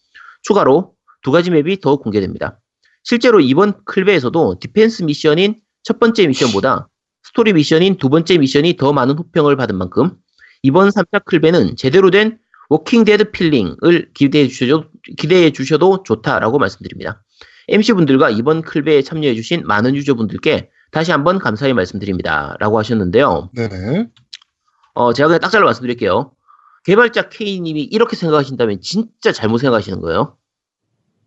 [0.43, 0.93] 추가로
[1.23, 2.59] 두 가지 map이 더 공개됩니다.
[3.03, 6.87] 실제로 이번 클베에서도 defense 미션인 첫 번째 미션보다
[7.23, 10.11] 스토리 미션인 두 번째 미션이 더 많은 호평을 받은 만큼
[10.63, 12.37] 이번 3차 클베는 제대로 된
[12.69, 14.85] Walking Dead feeling을 기대해 주셔도,
[15.17, 17.23] 기대해 주셔도 좋다라고 말씀드립니다.
[17.67, 22.55] MC분들과 이번 클베에 참여해주신 많은 유저분들께 다시 한번 감사의 말씀드립니다.
[22.59, 23.49] 라고 하셨는데요.
[23.55, 24.07] 네네.
[24.93, 26.31] 어, 제가 그냥 딱 잘라 말씀드릴게요.
[26.85, 30.37] 개발자 K님이 이렇게 생각하신다면 진짜 잘못 생각하시는 거예요.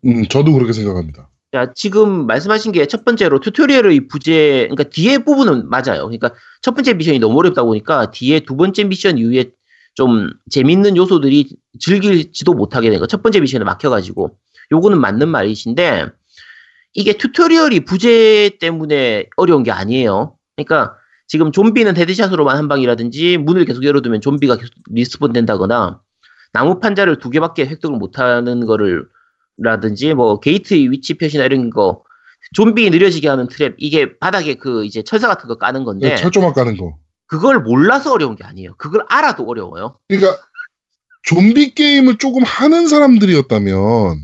[0.05, 1.31] 음, 저도 그렇게 생각합니다.
[1.53, 6.03] 자, 지금 말씀하신 게 첫 번째로 튜토리얼의 부재, 그러니까 뒤에 부분은 맞아요.
[6.05, 9.53] 그러니까 첫 번째 미션이 너무 어렵다 보니까 뒤에 두 번째 미션 이후에
[9.95, 13.07] 좀 재밌는 요소들이 즐길지도 못하게 된 거.
[13.07, 14.37] 첫 번째 미션에 막혀가지고.
[14.73, 16.07] 요거는 맞는 말이신데,
[16.95, 20.37] 이게 튜토리얼이 부재 때문에 어려운 게 아니에요.
[20.57, 20.97] 그러니까
[21.27, 26.01] 지금 좀비는 headshot으로만 한 방이라든지 문을 계속 열어두면 좀비가 계속 respawn 된다거나
[26.53, 29.07] 나무 판자를 두 개밖에 획득을 못하는 거를
[29.57, 32.05] 라든지 뭐 게이트 위치 표시나 이런 거
[32.55, 36.53] 좀비 느려지게 하는 트랩 이게 바닥에 그 이제 철사 같은 거 까는 건데 네, 철조망
[36.53, 36.99] 까는 거.
[37.27, 38.75] 그걸 몰라서 어려운 게 아니에요.
[38.77, 39.99] 그걸 알아도 어려워요.
[40.09, 40.39] 그러니까
[41.23, 44.21] 좀비 게임을 조금 하는 사람들이었다면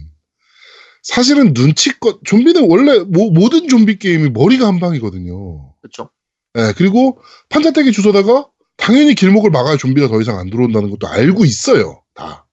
[1.02, 5.74] 사실은 눈치껏 좀비는 원래 모, 모든 좀비 게임이 머리가 한 방이거든요.
[5.80, 6.10] 그렇죠?
[6.58, 8.46] 예, 그리고 판자떼기 주워다가
[8.76, 12.02] 당연히 길목을 막아야 좀비가 더 이상 안 들어온다는 것도 알고 있어요.
[12.14, 12.46] 다.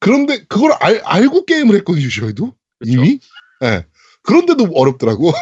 [0.00, 2.54] 그런데 그걸 알, 알고 게임을 했거든요, 저희도.
[2.84, 3.20] 이미.
[3.62, 3.86] 예.
[4.22, 5.32] 그런데도 어렵더라고.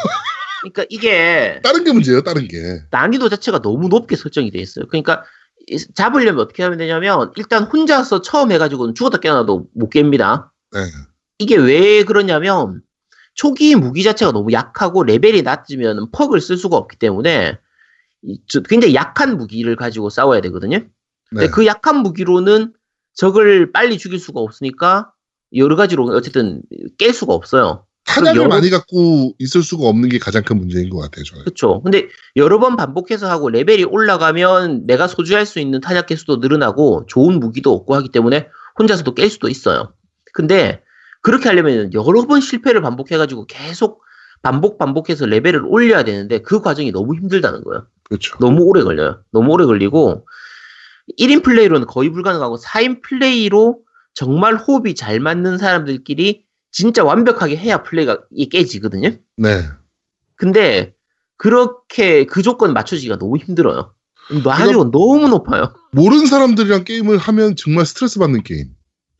[0.61, 2.57] 그러니까 이게 다른 게 문제예요, 다른 게.
[2.91, 4.85] 난이도 자체가 너무 높게 설정이 돼 있어요.
[4.87, 5.23] 그러니까
[5.67, 10.49] 이- 잡으려면 어떻게 하면 되냐면 일단 혼자서 처음 해가지고는 죽었다 깨어나도 못 깹니다.
[10.73, 10.79] 네.
[11.37, 12.81] 이게 왜 그러냐면
[13.39, 17.57] 초기 무기 자체가 너무 약하고 레벨이 낮으면 퍽을 쓸 수가 없기 때문에
[18.67, 20.79] 굉장히 약한 무기를 가지고 싸워야 되거든요.
[20.79, 20.87] 네.
[21.29, 22.73] 근데 그 약한 무기로는
[23.13, 25.13] 적을 빨리 죽일 수가 없으니까
[25.55, 26.61] 여러 가지로 어쨌든
[26.97, 27.85] 깰 수가 없어요.
[28.07, 31.45] 탄약을 여러- 많이 갖고 있을 수가 없는 게 가장 큰 문제인 것 같아요, 저는.
[31.45, 31.81] 그렇죠.
[31.81, 37.39] 근데 여러 번 반복해서 하고 레벨이 올라가면 내가 소지할 수 있는 탄약 개수도 늘어나고 좋은
[37.39, 39.93] 무기도 얻고 하기 때문에 혼자서도 깰 수도 있어요.
[40.33, 40.81] 근데
[41.21, 44.03] 그렇게 하려면 여러 번 실패를 반복해가지고 계속
[44.41, 47.87] 반복 반복해서 레벨을 올려야 되는데 그 과정이 너무 힘들다는 거예요.
[48.03, 48.37] 그렇죠.
[48.39, 49.21] 너무 오래 걸려요.
[49.31, 50.25] 너무 오래 걸리고
[51.17, 53.81] 1인 플레이로는 거의 불가능하고 4인 플레이로
[54.13, 59.11] 정말 호흡이 잘 맞는 사람들끼리 진짜 완벽하게 해야 플레이가 이 깨지거든요.
[59.37, 59.63] 네.
[60.35, 60.93] 근데
[61.37, 63.93] 그렇게 그 조건 맞춰지기가 너무 힘들어요.
[64.43, 65.73] 난이도가 너무 높아요.
[65.91, 68.67] 모르는 사람들이랑 게임을 하면 정말 스트레스 받는 게임.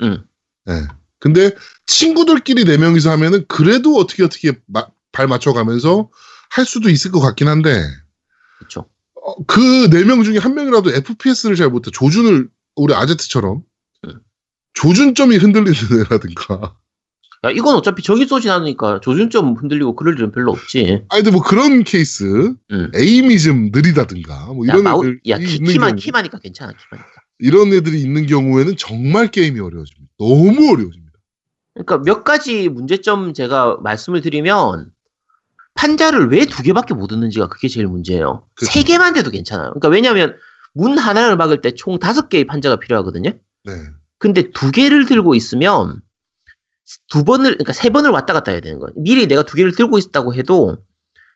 [0.04, 0.24] 응.
[0.66, 0.88] 네.
[1.20, 1.52] 근데
[1.86, 6.10] 친구들끼리 네 명이서 하면은 그래도 어떻게 어떻게 마- 발 맞춰가면서
[6.50, 7.84] 할 수도 있을 것 같긴 한데
[8.60, 8.86] 그렇죠.
[9.48, 13.62] 그네 명 중에 한 명이라도 FPS를 잘 못해 조준을 우리 아제트처럼
[14.08, 14.20] 응.
[14.74, 16.76] 조준점이 흔들리는 애라든가
[17.46, 21.04] 야, 이건 어차피 저기 쏘진 않으니까 조준점 흔들리고 그럴 일은 별로 없지.
[21.10, 22.92] 아니 근데 뭐 그런 케이스 응.
[22.96, 27.10] 에임이 좀 느리다든가 뭐 야, 이런 야, 키, 있는 키만, 경우 키마니까 괜찮아, 키마니까.
[27.40, 30.12] 이런 애들이 있는 경우에는 정말 게임이 어려워집니다.
[30.18, 31.09] 너무 어려워집니다.
[31.86, 34.92] 그러니까 몇 가지 문제점 제가 말씀을 드리면
[35.76, 38.46] 판자를 왜 두 개밖에 못 얻는지가 그게 제일 문제예요.
[38.56, 38.72] 그쵸.
[38.72, 39.70] 세 개만 돼도 괜찮아요.
[39.70, 40.36] 그러니까 왜냐하면
[40.74, 43.32] 문 하나를 막을 때 총 다섯 개의 판자가 필요하거든요.
[43.64, 43.74] 네.
[44.18, 46.02] 근데 두 개를 들고 있으면
[47.08, 48.92] 두 번을 그러니까 세 번을 왔다 갔다 해야 되는 거예요.
[48.98, 50.78] 미리 내가 두 개를 들고 있다고 해도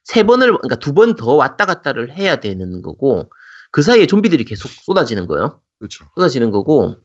[0.03, 3.29] 세 번을 그러니까 두 번 더 왔다 갔다를 해야 되는 거고
[3.71, 5.61] 그 사이에 좀비들이 계속 쏟아지는 거예요.
[5.79, 6.05] 그렇죠.
[6.15, 6.97] 쏟아지는 거고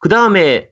[0.00, 0.70] 그 다음에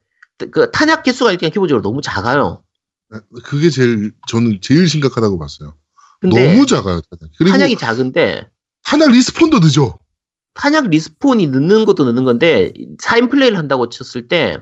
[0.51, 2.63] 그 탄약 개수가 일단 기본적으로 너무 작아요.
[3.11, 5.77] 네, 그게 제일 저는 제일 심각하다고 봤어요.
[6.23, 7.01] 너무 작아요.
[7.03, 7.53] 탄약.
[7.53, 8.49] 탄약 이 작은데
[8.83, 9.99] 탄약 respawn도 늦어.
[10.55, 14.59] 탄약 respawn이 늦는 것도 늦는 건데 4인 플레이를 한다고 쳤을 때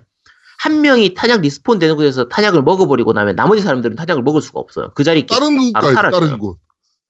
[0.62, 4.92] 한 명이 탄약 respawn 되는 곳에서 탄약을 먹어버리고 나면 나머지 사람들은 탄약을 먹을 수가 없어요.
[4.94, 5.94] 그 자리 다른 곳까지.
[5.96, 6.60] 다른 곳.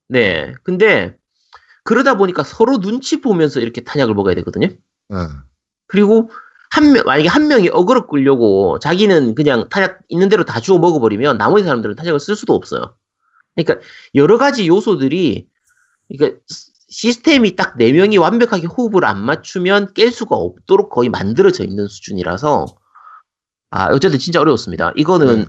[0.09, 0.55] 네.
[0.63, 1.15] 근데
[1.85, 4.69] 그러다 보니까 서로 눈치 보면서 이렇게 탄약을 먹어야 되거든요.
[4.69, 5.17] 예.
[5.87, 6.31] 그리고
[6.73, 11.37] 한 명, 만약에 한 명이 어그로 끌려고 자기는 그냥 탄약 있는 대로 다 주워 먹어버리면
[11.37, 12.95] 나머지 사람들은 탄약을 쓸 수도 없어요.
[13.55, 15.47] 그러니까 여러 가지 요소들이,
[16.09, 16.41] 그러니까
[16.89, 22.65] 시스템이 딱 네 명이 완벽하게 호흡을 안 맞추면 깰 수가 없도록 거의 만들어져 있는 수준이라서,
[23.71, 24.93] 아, 어쨌든 진짜 어려웠습니다.
[24.97, 25.45] 이거는 네.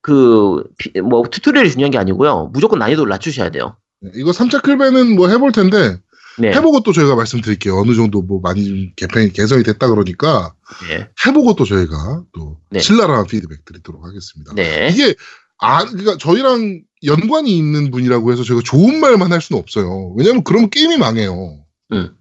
[0.00, 2.50] 그, 피- 뭐, 튜토리얼이 중요한 게 아니고요.
[2.52, 3.76] 무조건 난이도를 낮추셔야 돼요.
[4.00, 5.98] 네, 이거 3차 클배는 뭐 해볼 텐데
[6.38, 6.52] 네.
[6.52, 7.78] 해보고 또 저희가 말씀드릴게요.
[7.78, 10.54] 어느 정도 뭐 많이 좀 개편이 개선이 됐다 그러니까
[10.88, 11.08] 네.
[11.26, 12.80] 해보고 또 저희가 또 네.
[12.80, 14.52] 신랄한 피드백 드리도록 하겠습니다.
[14.54, 14.88] 네.
[14.92, 15.14] 이게
[15.58, 20.14] 아 그러니까 저희랑 연관이 있는 분이라고 해서 저희가 좋은 말만 할 수는 없어요.
[20.16, 21.64] 왜냐면 그러면 게임이 망해요.
[21.92, 22.16] 음.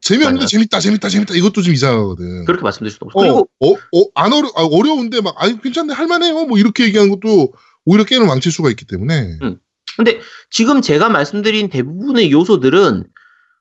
[0.00, 0.46] 재미없는데.
[0.46, 2.44] 재밌다 재밌다 재밌다 이것도 좀 이상하거든.
[2.44, 3.20] 그렇게 말씀드릴 수도 없고.
[3.20, 6.46] 어, 그리고, 어, 어, 안 어려, 아, 어려운데 막, 아, 괜찮네, 할만해요.
[6.46, 7.52] 뭐, 이렇게 얘기하는 것도
[7.84, 9.38] 오히려 게임을 망칠 수가 있기 때문에.
[9.42, 9.58] 음.
[9.96, 10.20] 근데
[10.50, 13.04] 지금 제가 말씀드린 대부분의 요소들은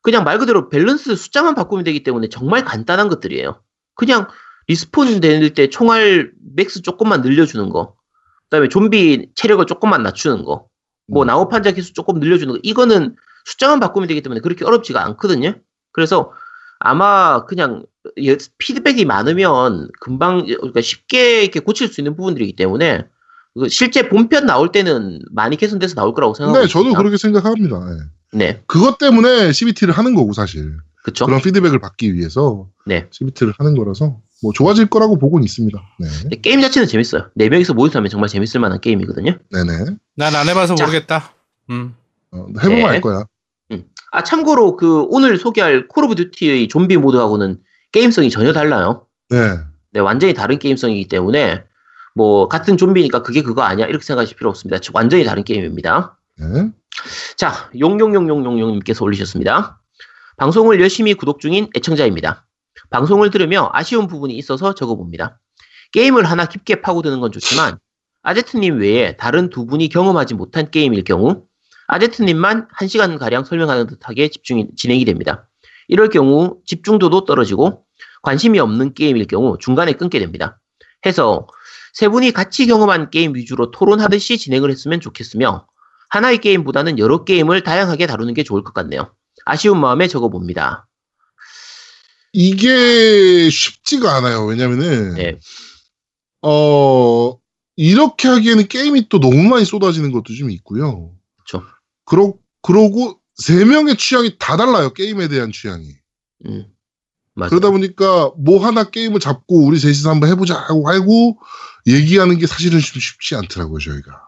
[0.08, 3.62] 그냥 말 그대로 밸런스 숫자만 바꾸면 되기 때문에 정말 간단한 것들이에요.
[3.94, 4.30] 그냥
[4.68, 7.96] respawn 될 때 총알 max 조금만 늘려주는 거.
[8.44, 10.70] 그 다음에 좀비 체력을 조금만 낮추는 거.
[11.10, 11.28] 뭐 음.
[11.28, 12.60] 나무 판자 개수 조금 늘려주는 거.
[12.64, 15.56] 이거는 숫자만 바꾸면 되기 때문에 그렇게 어렵지가 않거든요.
[15.92, 16.32] 그래서
[16.80, 17.86] 아마 그냥
[18.18, 23.08] 예, 피드백이 많으면 금방 그러니까 쉽게 이렇게 고칠 수 있는 부분들이기 때문에 그
[23.70, 26.94] 실제 본편 나올 때는 많이 개선돼서 나올 거라고 생각하고 네, 저도.
[26.94, 27.78] 그렇게 생각합니다.
[27.92, 28.38] 예.
[28.38, 30.78] 네, 그것 때문에 CBT를 하는 거고, 사실.
[31.04, 31.26] 그렇죠.
[31.26, 33.08] 그런 피드백을 받기 위해서 네.
[33.12, 35.82] CBT를 하는 거라서, 뭐, 좋아질 거라고 보고는 있습니다.
[36.00, 36.36] 네.
[36.42, 37.30] 게임 자체는 재밌어요.
[37.36, 39.38] 네 명이서 모여서 하면 정말 재밌을 만한 게임이거든요.
[39.52, 39.86] 네네.
[40.16, 40.86] 난 안 해봐서 자.
[40.86, 41.34] 모르겠다.
[41.70, 41.96] 음.
[42.32, 42.86] 어, 해보면 네.
[42.86, 43.24] 알 거야.
[44.12, 47.58] 아 참고로 그 오늘 소개할 Call of Duty의 좀비 mode하고는
[47.92, 49.06] 게임성이 전혀 달라요.
[49.30, 49.58] 네.
[49.92, 51.64] 네, 완전히 다른 게임성이기 때문에
[52.18, 54.82] 뭐 같은 좀비니까 그게 그거 아니야 이렇게 생각하실 필요 없습니다.
[54.94, 56.18] 완전히 다른 게임입니다.
[56.40, 56.72] 네.
[57.36, 59.80] 자, 용용용용용용님께서 올리셨습니다.
[60.38, 62.48] 방송을 열심히 구독 중인 애청자입니다.
[62.90, 65.40] 방송을 들으며 아쉬운 부분이 있어서 적어봅니다.
[65.92, 67.78] 게임을 하나 깊게 파고드는 건 좋지만
[68.24, 71.44] 아제트님 외에 다른 두 분이 경험하지 못한 게임일 경우
[71.88, 75.48] 아제트님만 1시간 가량 설명하는 듯하게 집중이, 진행이 됩니다.
[75.88, 77.86] 이럴 경우 집중도도 떨어지고
[78.24, 80.60] 관심이 없는 게임일 경우 중간에 끊게 됩니다.
[81.06, 81.48] 해서
[81.98, 85.66] 세 분이 같이 경험한 게임 위주로 토론하듯이 진행을 했으면 좋겠으며
[86.10, 89.16] 하나의 게임보다는 여러 게임을 다양하게 다루는 게 좋을 것 같네요.
[89.46, 90.88] 아쉬운 마음에 적어봅니다.
[92.34, 94.46] 이게 쉽지가 않아요.
[94.46, 95.40] 왜냐면은, 네.
[96.44, 97.36] 어,
[97.76, 101.16] 이렇게 하기에는 게임이 또 너무 많이 쏟아지는 것도 좀 있고요.
[101.40, 101.64] 그쵸.
[102.06, 104.94] 그러, 그러고, 세 명의 취향이 다 달라요.
[104.94, 105.88] 게임에 대한 취향이.
[106.46, 106.68] 음,
[107.38, 107.52] 맞아요.
[107.52, 111.38] 그러다 보니까 뭐 하나 게임을 잡고 우리 셋이서 한번 해보자 하고 하고
[111.86, 114.24] 얘기하는 게 사실은 좀 쉽지 않더라고요, 저희가.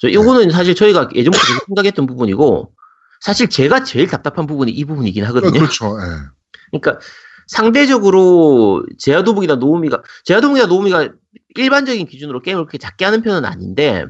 [0.00, 2.72] 저 이거는 사실 저희가 예전부터 생각했던 부분이고
[3.20, 5.52] 사실 제가 제일 답답한 부분이 이 부분이긴 아, 하거든요.
[5.52, 5.98] 그렇죠.
[6.00, 6.78] 예.
[6.78, 6.98] 그러니까
[7.46, 11.10] 상대적으로 제아도몽이나 노우미가 제아도몽이나 노우미가
[11.56, 14.06] 일반적인 기준으로 게임을 그렇게 작게 하는 편은 아닌데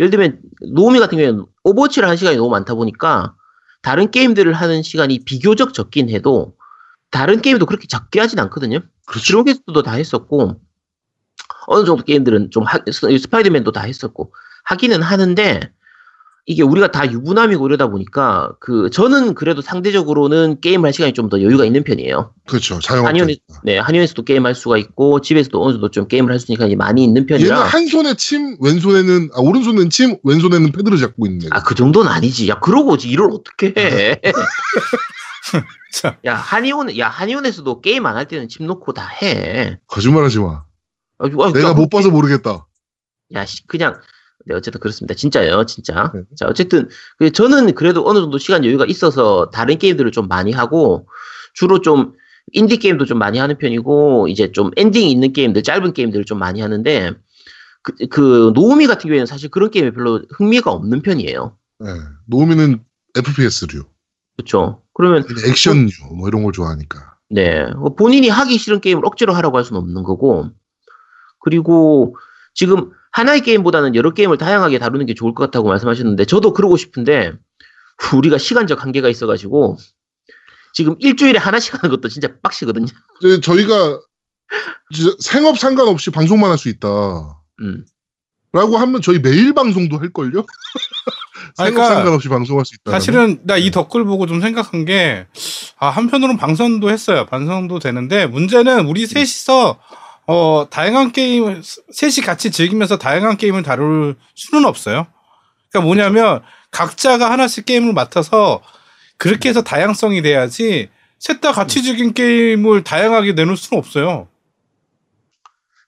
[0.00, 0.40] 예를 들면
[0.74, 3.34] 노우미 같은 경우에는 Overwatch를 하는 시간이 너무 많다 보니까
[3.82, 6.55] 다른 게임들을 하는 시간이 비교적 적긴 해도
[7.10, 8.80] 다른 게임도 그렇게 적게 하진 않거든요.
[9.06, 9.26] 그렇죠.
[9.26, 10.60] Dragon Quest도 다 했었고
[11.68, 14.32] 어느 정도 게임들은 좀 하- 스- Spider-Man도 다 했었고
[14.64, 15.60] 하기는 하는데
[16.48, 21.64] 이게 우리가 다 유부남이고 이러다 보니까 그 저는 그래도 상대적으로는 게임할 시간이 좀 더 여유가
[21.64, 22.34] 있는 편이에요.
[22.46, 22.78] 그렇죠.
[23.04, 27.02] 한의원에 네 한의원에서도 게임할 수가 있고 집에서도 어느 정도 좀 게임을 할 수 있으니까 많이
[27.02, 31.56] 있는 얘는 편이라 한 손에 침, 왼손에는, 아, 오른손에는 침, 왼손에는 패드를 잡고 있는 애가.
[31.58, 32.48] 아그 정도는 아니지.
[32.48, 34.20] 야 그러고 일을 어떻게 해?
[35.92, 36.14] 참.
[36.24, 39.78] 야 한의원 야 한의원에서도 게임 안 할 때는 집 놓고 다 해.
[39.86, 40.64] 거짓말 하지 마.
[41.18, 42.66] 아, 아, 내가 못 봐서 모르겠다.
[43.32, 43.98] 야, 씨, 그냥,
[44.44, 45.14] 네, 어쨌든 그렇습니다.
[45.14, 46.12] 진짜예요, 진짜.
[46.14, 46.20] 네.
[46.36, 46.88] 자, 어쨌든,
[47.18, 51.08] 그 저는 그래도 어느 정도 시간 여유가 있어서 다른 게임들을 좀 많이 하고,
[51.54, 52.12] 주로 좀,
[52.52, 56.60] 인디 게임도 좀 많이 하는 편이고, 이제 좀 엔딩 있는 게임들, 짧은 게임들을 좀 많이
[56.60, 57.12] 하는데,
[57.82, 61.56] 그, 그, 노우미 같은 경우에는 사실 그런 게임에 별로 흥미가 없는 편이에요.
[61.84, 61.88] 예.
[62.26, 62.84] 노우미는
[63.16, 63.84] FPS류,
[64.36, 64.82] 그쵸?
[64.94, 67.16] 그러면, 액션류, 뭐 이런 걸 좋아하니까.
[67.30, 67.66] 네.
[67.74, 70.50] 뭐 본인이 하기 싫은 게임을 억지로 하라고 할 수는 없는 거고,
[71.40, 72.16] 그리고
[72.54, 77.32] 지금 하나의 게임보다는 여러 게임을 다양하게 다루는 게 좋을 것 같다고 말씀하셨는데, 저도 그러고 싶은데,
[78.14, 79.78] 우리가 시간적 한계가 있어가지고,
[80.74, 82.86] 지금 일주일에 하나씩 하는 것도 진짜 빡시거든요.
[83.22, 84.00] 이제 저희가
[85.20, 86.88] 생업 상관없이 방송만 할 수 있다.
[87.60, 87.86] 음.
[88.52, 90.44] 라고 하면 저희 매일 방송도 할걸요?
[91.56, 92.90] 그러니까 상관없이 방송할 수 있다.
[92.92, 95.26] 사실은 나이 댓글 보고 좀 생각한 게,
[95.78, 97.26] 아, 한편으로는 방송도 했어요.
[97.26, 99.78] 방송도 되는데, 문제는 우리 셋이서
[100.28, 101.62] 어, 다양한 게임,
[101.92, 105.06] 셋이 같이 즐기면서 다양한 게임을 다룰 수는 없어요.
[105.70, 108.60] 그러니까 뭐냐면, 각자가 하나씩 게임을 맡아서,
[109.18, 110.88] 그렇게 해서 다양성이 돼야지,
[111.20, 114.26] 셋 다 같이 즐긴 게임을 다양하게 내놓을 수는 없어요.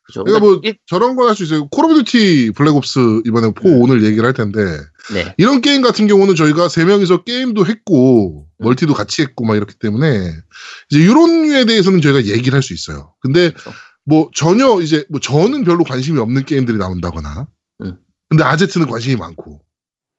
[0.05, 0.24] 그죠?
[0.24, 1.68] 그러니까 뭐 일- 저런 건 할 수 있어요.
[1.68, 4.61] Call of Duty Black Ops 이번에 4 오늘 얘기를 할 텐데
[5.12, 5.34] 네.
[5.38, 10.32] 이런 게임 같은 경우는 저희가 세 명이서 게임도 했고 멀티도 같이 했고 막 이렇기 때문에
[10.90, 13.14] 이제 이런 류에 대해서는 저희가 얘기를 할 수 있어요.
[13.20, 13.70] 근데 그렇죠.
[14.04, 17.46] 뭐 전혀 이제 뭐 저는 별로 관심이 없는 게임들이 나온다거나
[17.82, 17.98] 음.
[18.28, 19.61] 근데 아제트는 관심이 많고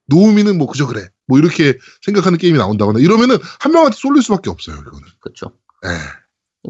[0.07, 4.75] 노우미는 뭐 그저 그래 뭐 이렇게 생각하는 게임이 나온다거나 이러면은 한 명한테 쏠릴 수밖에 없어요
[4.77, 5.01] 이거는.
[5.19, 5.51] 그렇죠.
[5.85, 5.89] 예.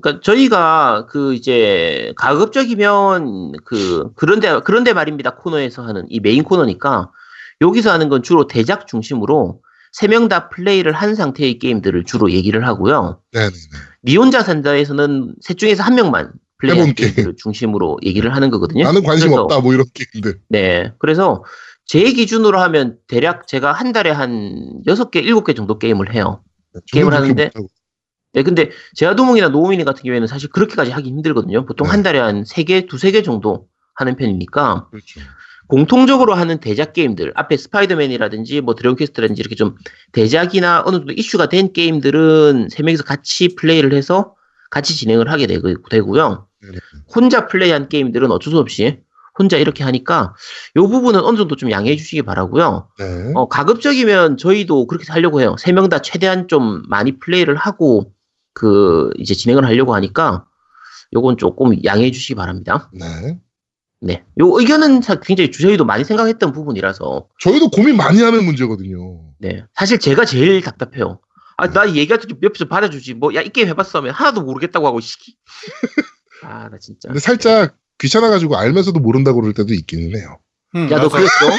[0.02, 7.12] 그러니까 저희가 그 이제 가급적이면 그 그런데 그런데 말입니다 코너에서 하는 이 메인 코너니까
[7.62, 12.68] 여기서 하는 건 주로 대작 중심으로 세 명 다 플레이를 한 상태의 게임들을 주로 얘기를
[12.68, 13.22] 하고요.
[13.34, 13.54] 네네네.
[14.06, 17.36] 니 혼자 산다에서는 셋 중에서 한 명만 플레이한 게임.
[17.38, 18.84] 중심으로 얘기를 하는 거거든요.
[18.84, 20.42] 나는 관심 그래서- 없다 뭐 이런 게임들.
[20.50, 20.94] 네.
[21.00, 21.44] 그래서
[21.86, 26.44] 제 기준으로 하면 대략 제가 한 달에 한 여섯 개 일곱 개 정도 게임을 해요.
[26.94, 27.68] 게임을 저는 그렇게 하는데 못하고.
[28.34, 31.66] 네, 근데 제아도몽이나 노우미니 같은 경우에는 사실 그렇게까지 하기 힘들거든요.
[31.66, 31.92] 보통 네.
[31.92, 35.20] 한 달에 한세 개, 두세 개 정도 하는 편이니까 그렇죠.
[35.70, 39.76] 공통적으로 하는 대작 게임들, 앞에 Spider-Man이라든지 뭐 Dragon Quest라든지 이렇게 좀
[40.12, 44.34] 대작이나 어느 정도 이슈가 된 게임들은 세 명이서 같이 플레이를 해서
[44.72, 46.48] 같이 진행을 하게 되고, 되고요.
[46.62, 46.78] 네네.
[47.16, 49.00] 혼자 플레이한 게임들은 어쩔 수 없이
[49.38, 50.34] 혼자 이렇게 하니까
[50.76, 52.90] 이 부분은 어느 정도 좀 양해해 주시기 바라고요.
[52.98, 53.32] 네.
[53.36, 55.56] 어, 가급적이면 저희도 그렇게 하려고 해요.
[55.60, 58.12] 세 명 다 최대한 좀 많이 플레이를 하고
[58.54, 60.46] 그 이제 진행을 하려고 하니까
[61.14, 62.90] 요건 조금 양해해 주시기 바랍니다.
[62.92, 63.40] 네.
[64.02, 64.24] 네.
[64.40, 69.22] 요 의견은 사- 굉장히 주- 저희도 많이 생각했던 부분이라서 저희도 고민 많이 하는 문제거든요.
[69.40, 69.66] 네.
[69.74, 71.20] 사실 제가 제일 답답해요.
[71.58, 73.16] 아, 나 얘기할 때좀 옆에서 받아주지.
[73.16, 75.36] 뭐, 야, 이 게임 해봤어 하면 하나도 모르겠다고 하고, 시키.
[76.44, 77.10] 아, 나 진짜.
[77.10, 80.40] 근데 살짝 귀찮아가지고 알면서도 모른다고 그럴 때도 있기는 해요.
[80.76, 81.18] 음, 야, 너 맞아.
[81.18, 81.58] 그랬어?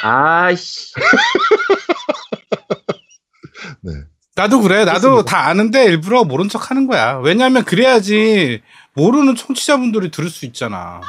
[0.02, 0.94] 아이씨.
[3.82, 3.92] 네.
[4.34, 4.84] 나도 그래.
[4.86, 5.30] 나도 그렇습니다.
[5.30, 7.18] 다 아는데 일부러 모른 척 하는 거야.
[7.22, 8.62] 왜냐면 그래야지
[8.94, 11.00] 모르는 청취자분들이 들을 수 있잖아.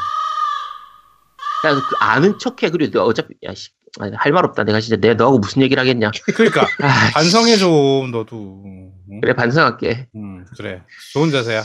[1.66, 2.72] 야, 그 아는 척해.
[2.72, 3.70] 그리고 너 어차피, 야, 씨.
[4.16, 4.64] 할말 없다.
[4.64, 6.12] 내가 진짜 내가 너하고 무슨 얘기를 하겠냐.
[6.36, 8.64] 그러니까 아, 반성해 좀 너도.
[8.66, 9.22] 응?
[9.22, 10.10] 그래, 반성할게.
[10.16, 10.84] 음, 그래.
[11.14, 11.64] 좋은 자세야.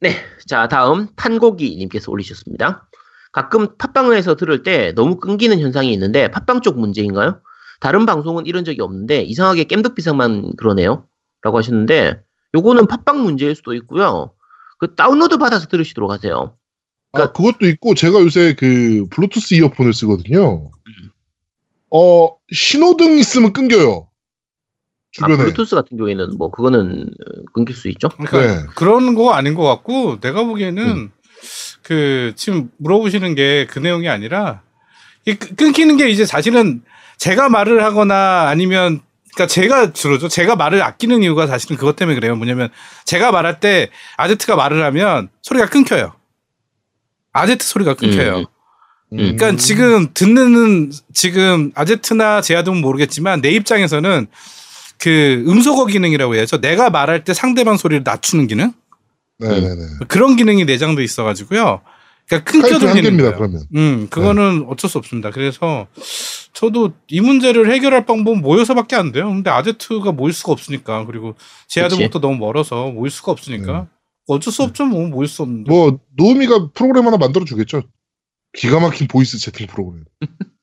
[0.00, 0.16] 네.
[0.46, 2.88] 자, 다음, 판고기님께서 올리셨습니다.
[3.32, 7.40] 가끔 팟빵에서 들을 때 너무 끊기는 현상이 있는데, 팟빵 쪽 문제인가요?
[7.80, 11.06] 다른 방송은 이런 적이 없는데, 이상하게 깸덕비상만 그러네요.
[11.42, 12.20] 라고 하셨는데,
[12.54, 14.34] 요거는 팟빵 문제일 수도 있고요.
[14.78, 16.56] 그 다운로드 받아서 들으시도록 하세요.
[17.12, 20.70] 아, 그것도 있고, 제가 요새 그, 블루투스 이어폰을 쓰거든요.
[21.90, 24.06] 어, 신호등 있으면 끊겨요.
[24.08, 25.36] 아, 주변에.
[25.38, 28.08] 블루투스 같은 경우에는 뭐, 그거는 어, 끊길 수 있죠.
[28.10, 28.66] 그러니까 네.
[28.76, 31.10] 그런 거 아닌 것 같고 내가 보기에는 음.
[31.82, 34.62] 그 지금 물어보시는 게 그 내용이 아니라
[35.24, 36.82] 끊- 끊기는 게 이제 사실은
[37.18, 39.00] 제가 말을 하거나 아니면
[39.34, 40.28] 그러니까 제가 주로죠.
[40.28, 42.36] 제가 말을 아끼는 이유가 사실은 그것 때문에 그래요.
[42.36, 42.68] 뭐냐면
[43.04, 46.12] 제가 말할 때 아제트가 말을 하면 소리가 끊겨요.
[47.32, 48.46] 아제트 소리가 끊겨요.
[49.12, 49.16] 음.
[49.16, 54.26] 그러니까 지금 듣는 지금 아제트나 제아동은 모르겠지만 내 입장에서는
[54.98, 56.60] 그 음소거 기능이라고 해야죠.
[56.60, 58.72] 내가 말할 때 상대방 소리를 낮추는 기능
[59.38, 59.82] 네네네.
[60.08, 61.80] 그런 기능이 내장돼 있어가지고요.
[62.28, 63.38] 그러니까 끊겨 스카이프 한 들리는 개입니다, 거예요.
[63.38, 63.62] 그러면.
[63.74, 65.30] 음, 그거는 어쩔 수 없습니다.
[65.30, 65.88] 그래서
[66.52, 69.28] 저도 이 문제를 해결할 방법은 모여서밖에 안 돼요.
[69.28, 71.34] 근데 아제트가 모일 수가 없으니까 그리고
[71.68, 73.88] 제아도몽부터 너무 멀어서 모일 수가 없으니까
[74.34, 74.84] 어쩔 수 없죠.
[74.86, 75.70] 뭐 모일 수 없는데.
[75.70, 77.82] 뭐, 노우미가 프로그램 하나 만들어 주겠죠.
[78.52, 80.04] 기가 막힌 voice 채팅 프로그램.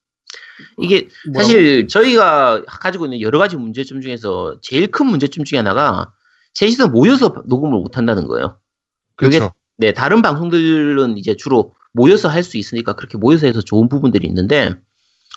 [0.79, 1.43] 이게 뭐라고?
[1.43, 6.11] 사실 저희가 가지고 있는 여러 가지 문제점 중에서 제일 큰 문제점 중에 하나가
[6.55, 8.59] 셋이서 모여서 녹음을 못 한다는 거예요.
[9.15, 9.53] 그게 그렇죠.
[9.77, 14.75] 네, 다른 방송들은 이제 주로 모여서 할 수 있으니까 그렇게 모여서 해서 좋은 부분들이 있는데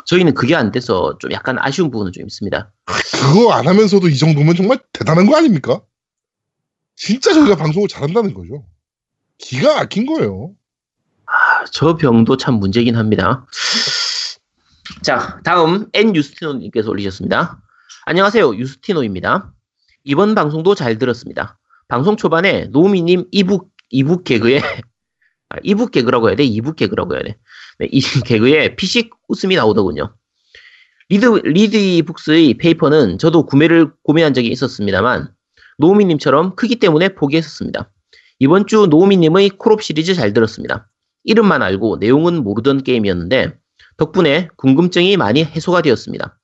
[0.07, 2.73] 저희는 그게 안 돼서 좀 약간 아쉬운 부분은 좀 있습니다.
[2.87, 5.83] 그거 안 하면서도 이 정도면 정말 대단한 거 아닙니까?
[7.03, 8.67] 진짜 저희가 방송을 잘한다는 거죠.
[9.39, 10.53] 기가 막힌 거예요.
[11.25, 13.47] 아, 저 병도 참 문제긴 합니다.
[15.01, 17.59] 자, 다음 N 유스티노님께서 올리셨습니다.
[18.05, 19.51] 안녕하세요, 유스티노입니다.
[20.05, 21.59] 이번 방송도 잘 들었습니다.
[21.89, 24.61] 방송 초반에 노미님 이북 이북 개그에
[25.49, 27.39] 아, 이북 개그라고 해야 돼, 이북 개그라고 해야 돼.
[27.79, 30.15] 네, 이 개그에 피식 웃음이 나오더군요.
[31.09, 35.33] 리디 리디북스의 페이퍼는 저도 구매를 고민한 적이 있었습니다만
[35.81, 37.91] 노미님처럼 크기 때문에 포기했었습니다.
[38.39, 40.91] 이번 주 노미님의 콜옵 시리즈 잘 들었습니다.
[41.25, 43.59] 이름만 알고 내용은 모르던 게임이었는데
[43.97, 46.39] 덕분에 궁금증이 많이 해소가 되었습니다.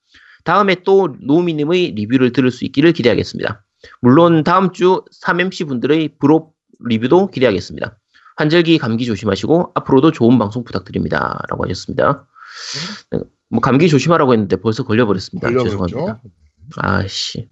[0.45, 3.65] 다음에 또 노우미님의 리뷰를 들을 수 있기를 기대하겠습니다.
[4.01, 6.53] 물론 다음 주 3MC 분들의 블옵
[6.85, 7.99] 리뷰도 기대하겠습니다.
[8.37, 12.29] 환절기 감기 조심하시고 앞으로도 좋은 방송 부탁드립니다 라고 하셨습니다.
[13.11, 15.49] 네, 뭐 감기 조심하라고 했는데 벌써 걸려버렸습니다.
[15.49, 15.87] 걸려버렸죠.
[15.89, 16.23] 죄송합니다.
[16.77, 17.49] 아씨.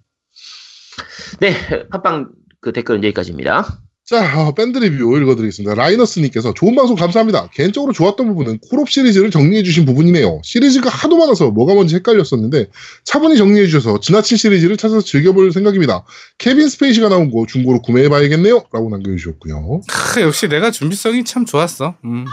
[1.39, 2.29] 네, 팟빵
[2.61, 3.81] 그 댓글은 여기까지입니다.
[4.07, 5.73] 자, 어, 밴드 리뷰 읽어드리겠습니다.
[5.73, 7.49] 라이너스님께서 좋은 방송 감사합니다.
[7.51, 10.41] 개인적으로 좋았던 부분은 콜옵 시리즈를 정리해주신 부분이네요.
[10.43, 12.69] 시리즈가 하도 많아서 뭐가 뭔지 헷갈렸었는데
[13.03, 16.05] 차분히 정리해주셔서 지나친 시리즈를 찾아서 즐겨볼 생각입니다.
[16.37, 18.65] 케빈 스페이시가 나온 거 중고로 구매해봐야겠네요.
[18.71, 19.81] 라고 남겨주셨고요.
[19.87, 21.95] 크, 역시 내가 준비성이 참 좋았어.
[22.05, 22.25] 음.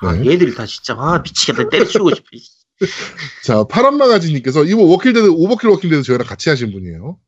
[0.00, 0.32] 아, 네.
[0.32, 2.26] 얘들이 다 진짜 아 미치겠다 때려치우고 싶어.
[3.44, 7.18] 자, 파란마가지님께서 이거 Walking Dead, Overkill Walking Dead 저희랑 같이 하신 분이에요.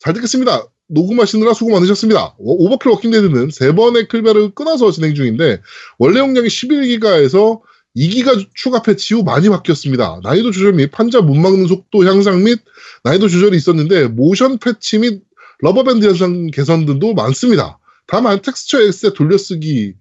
[0.00, 0.66] 잘 듣겠습니다.
[0.88, 2.36] 녹음하시느라 수고 많으셨습니다.
[2.38, 5.60] 오- Overkill Walking Dead는 세 번의 클베를 끊어서 진행 중인데
[5.98, 7.60] 원래 용량이 11기가에서
[7.96, 10.20] 2기가 추가 패치 후 많이 바뀌었습니다.
[10.22, 12.60] 난이도 조절 및 판자 못 박는 속도 향상 및
[13.04, 15.22] 난이도 조절이 있었는데 모션 패치 및
[15.60, 17.78] rubber band 현상 개선 등도 많습니다.
[18.06, 19.94] 다만 텍스처 X에 돌려쓰기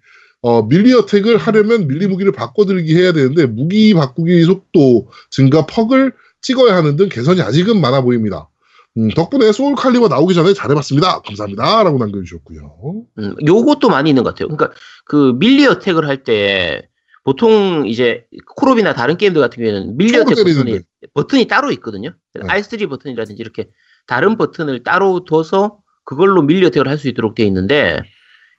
[0.46, 6.76] 어, melee attack을 하려면 melee 무기를 바꿔들기 해야 되는데 무기 바꾸기 속도 증가 perk을 찍어야
[6.76, 8.48] 하는 등 개선이 아직은 많아 보입니다.
[8.96, 11.22] 음, 덕분에 Soulcalibur 나오기 전에 잘해봤습니다.
[11.22, 11.82] 감사합니다.
[11.82, 13.06] 라고 남겨주셨고요.
[13.18, 14.50] 음, 요것도 많이 있는 것 같아요.
[14.56, 16.88] 그러니까 그 melee attack을 할 때
[17.24, 18.26] 보통 이제
[18.56, 20.80] 콜옵이나 다른 게임들 같은 경우에는 melee attack 버튼이.
[21.16, 22.12] 버튼이 따로 있거든요.
[22.36, 22.42] 네.
[22.42, 23.70] R3 버튼이라든지 이렇게
[24.06, 28.00] 다른 버튼을 따로 둬서 그걸로 melee attack을 할 수 있도록 되어 있는데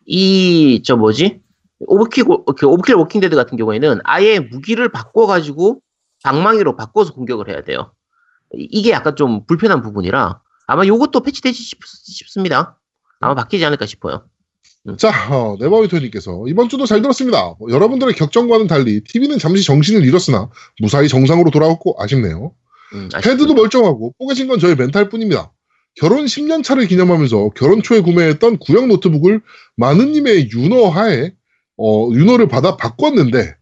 [0.05, 1.45] 이 저 뭐지
[1.79, 5.81] 그 Overkill Walking Dead 같은 경우에는 아예 무기를 바꿔가지고
[6.24, 7.93] 방망이로 바꿔서 공격을 해야 돼요.
[8.55, 12.79] 이- 이게 약간 좀 불편한 부분이라 아마 요것도 패치되지 싶, 싶습니다.
[13.20, 14.24] 아마 바뀌지 않을까 싶어요.
[14.99, 17.55] 자, 어, 네버위토님께서 이번 주도 잘 들었습니다.
[17.59, 20.49] 뭐, 여러분들의 격정과는 달리 TV는 잠시 정신을 잃었으나
[20.81, 22.53] 무사히 정상으로 돌아왔고 아쉽네요.
[22.95, 25.53] 음, 헤드도 멀쩡하고 뽀개진 건 저의 멘탈 뿐입니다.
[25.97, 29.41] 결혼 10년 차를 기념하면서 결혼 초에 구매했던 구형 노트북을
[29.77, 31.33] 마느님의 윤허하에
[31.79, 33.55] 어, 윤허를 받아 바꿨는데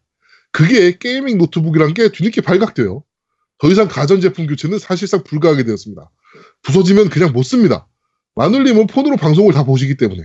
[0.53, 3.03] 그게 gaming 노트북이란 게 뒤늦게 발각되어
[3.59, 6.11] 더 이상 가전제품 교체는 사실상 불가하게 되었습니다.
[6.63, 7.87] 부서지면 그냥 못 씁니다.
[8.37, 10.23] 마눌님은 폰으로 방송을 다 보시기 때문에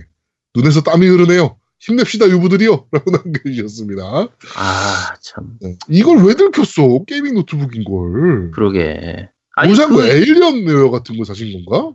[0.54, 1.56] 눈에서 땀이 흐르네요.
[1.80, 2.88] 힘냅시다 유부들이여.
[2.92, 4.28] 라고 남겨주셨습니다.
[4.56, 5.56] 아, 참.
[5.60, 5.76] 네.
[5.88, 7.04] 이걸 왜 들켰어?
[7.06, 8.50] gaming 노트북인 걸.
[8.50, 9.28] 그러게.
[9.66, 11.94] 무슨 뭐 그, Alien 웨어 같은 거 사신 건가?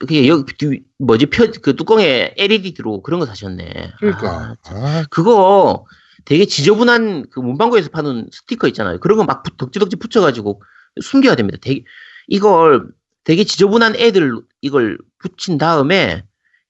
[0.00, 3.92] 그게 여기 뒤- 뭐지 펴, 그 뚜껑에 LED 들어오고 그런 거 사셨네.
[3.98, 4.28] 그러니까.
[4.30, 5.86] 아, 아, 그거
[6.24, 8.98] 되게 지저분한 그 문방구에서 파는 스티커 있잖아요.
[9.00, 10.62] 그런 거 막 덕지덕지 붙여가지고
[11.00, 11.58] 숨겨야 됩니다.
[11.60, 11.84] 되게
[12.28, 12.88] 이걸
[13.24, 16.24] 되게 지저분한 애들 이걸 붙인 다음에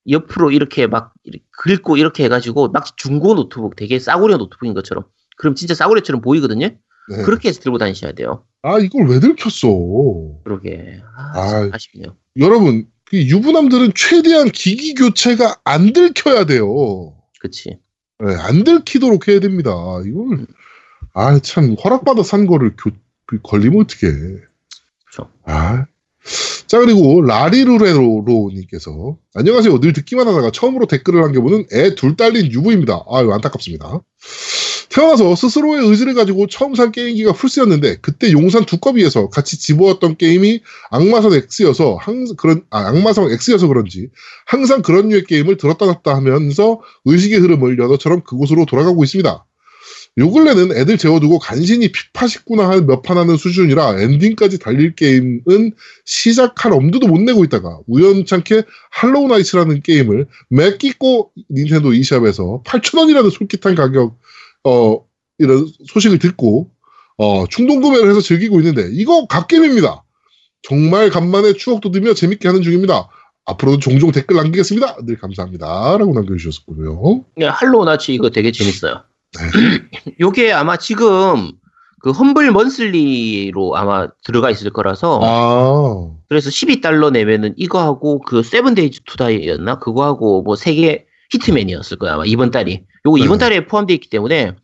[0.08, 1.12] 옆으로 이렇게 막
[1.50, 5.04] 긁고 이렇게 해가지고 막 중고 노트북 되게 싸구려 노트북인 것처럼
[5.36, 6.68] 그럼 진짜 싸구려처럼 보이거든요.
[7.08, 7.22] 네.
[7.24, 8.44] 그렇게 해서 들고 다니셔야 돼요.
[8.62, 9.68] 아, 이걸 왜 들켰어?
[10.44, 11.00] 그러게.
[11.16, 11.68] 아, 아.
[11.72, 12.16] 아쉽네요.
[12.38, 17.14] 여러분, 그 유부남들은 최대한 기기 교체가 안 들켜야 돼요.
[17.40, 17.78] 그치.
[18.18, 19.70] 네, 안 들키도록 해야 됩니다.
[20.04, 20.46] 이걸,
[21.14, 22.90] 아, 참, 허락받아 산 거를 교,
[23.26, 24.12] 그 걸리면 어떡해.
[25.06, 25.30] 그쵸.
[25.44, 25.86] 아.
[26.66, 29.78] 자, 그리고 라리루레로님께서 안녕하세요.
[29.78, 33.04] 늘 듣기만 하다가 처음으로 댓글을 남겨보는 애 둘 딸린 유부입니다.
[33.08, 34.00] 아유, 안타깝습니다.
[34.88, 40.60] 태어나서 스스로의 의지를 가지고 처음 산 게임기가 플스였는데 그때 용산 두꺼비에서 같이 집어왔던 게임이
[40.90, 44.08] 악마성 X여서 항상 그런 아, 악마성 X여서 그런지
[44.46, 49.44] 항상 그런 류의 게임을 들었다 놨다 하면서 의식의 흐름을 연어처럼 그곳으로 돌아가고 있습니다.
[50.18, 55.72] 요 근래는 애들 재워두고 간신히 피파 19나 한 몇 판 하는 수준이라 엔딩까지 달릴 게임은
[56.06, 58.62] 시작할 엄두도 못 내고 있다가 우연찮게
[58.92, 64.18] 할로우 나이츠라는 게임을 맥기고 닌텐도 e샵에서 8,000원이라는 솔깃한 가격
[64.66, 65.00] 어
[65.38, 66.70] 이런 소식을 듣고
[67.18, 70.02] 어 충동 구매를 해서 즐기고 있는데 이거 갓게임입니다.
[70.62, 73.08] 정말 간만에 추억 돋으며 재밌게 하는 중입니다.
[73.44, 74.96] 앞으로도 종종 댓글 남기겠습니다.
[75.06, 75.96] 늘 감사합니다.
[75.98, 77.24] 라고 남겨주셨고요.
[77.36, 79.02] 네, 할로우 나치 이거 되게 재밌어요.
[79.38, 80.14] 네.
[80.20, 81.52] 요게 아마 지금
[82.00, 89.02] 그 Humble Monthly로 아마 들어가 있을 거라서 아, 그래서 12달러 내면은 이거하고 그 Seven Days
[89.06, 93.24] to Die였나 그거하고 뭐 세 개 Hitman이었을 거야 아마 이번 달이 요거 네.
[93.24, 94.54] 이번 달에 포함되어 있기 때문에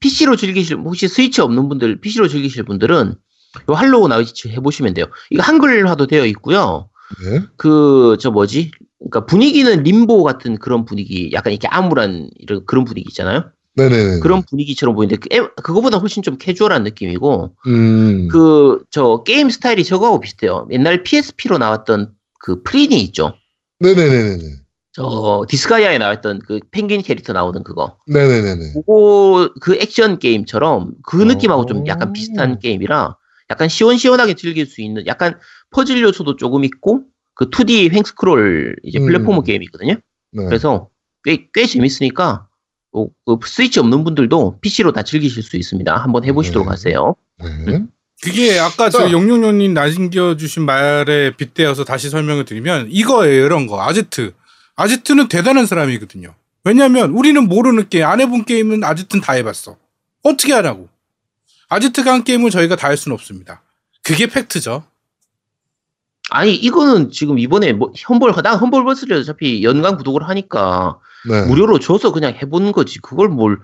[0.00, 3.14] PC로 즐기실 혹시 스위치 없는 분들 PC로 즐기실 분들은
[3.68, 5.06] 요 Hollow Knights 해보시면 돼요.
[5.30, 6.88] 이거 한글화도 되어 있고요.
[7.24, 7.40] 네.
[7.56, 8.70] 그저 뭐지?
[8.98, 13.50] 그러니까 분위기는 림보 같은 그런 분위기, 약간 이렇게 암울한 이런 그런 분위기 있잖아요.
[13.76, 14.20] 네네.
[14.20, 18.28] 그런 분위기처럼 보이는데 그, 에- 그거보다 훨씬 좀 캐주얼한 느낌이고 음.
[18.28, 20.68] 그저 게임 스타일이 저거하고 비슷해요.
[20.70, 23.34] 옛날 PSP로 나왔던 그 프리니 있죠.
[23.80, 24.42] 네네네네.
[24.92, 27.96] 저 디스가이아에 나왔던 그 펭귄 캐릭터 나오는 그거.
[28.08, 28.72] 네네네네.
[28.74, 31.86] 그거 그 액션 게임처럼 그 느낌하고 좀 오.
[31.86, 33.16] 약간 비슷한 게임이라
[33.50, 35.38] 약간 시원시원하게 즐길 수 있는 약간
[35.70, 37.02] 퍼즐 요소도 조금 있고
[37.34, 39.06] 그 2D 횡스크롤 이제 음.
[39.06, 39.94] platformer 게임이거든요.
[40.32, 40.44] 네.
[40.44, 40.88] 그래서
[41.24, 42.48] 꽤, 꽤 재밌으니까
[42.92, 45.96] 어, 그 스위치 없는 분들도 PC로 다 즐기실 수 있습니다.
[45.96, 46.70] 한번 해보시도록 네.
[46.70, 47.14] 하세요.
[47.66, 47.84] 네.
[48.22, 49.10] 그게 아까 저 자.
[49.10, 54.32] 용용용님 남겨주신 말에 빗대어서 다시 설명을 드리면 이거예요 이런 거 아제트
[54.82, 59.76] 아제트는 대단한 사람이거든요 왜냐면 우리는 모르는 게임 안 해본 게임은 아제트는 다 해봤어
[60.22, 60.88] 어떻게 하라고
[61.68, 63.62] 아제트가 한 게임을 저희가 다 할 수는 없습니다
[64.02, 64.84] 그게 팩트죠
[66.30, 71.42] 아니 이거는 지금 이번에 뭐 험벌 난 험벌 버스를 어차피 연간 구독을 하니까 네.
[71.46, 72.98] 무료로 줘서 그냥 해보는 거지.
[73.00, 73.58] 그걸 뭘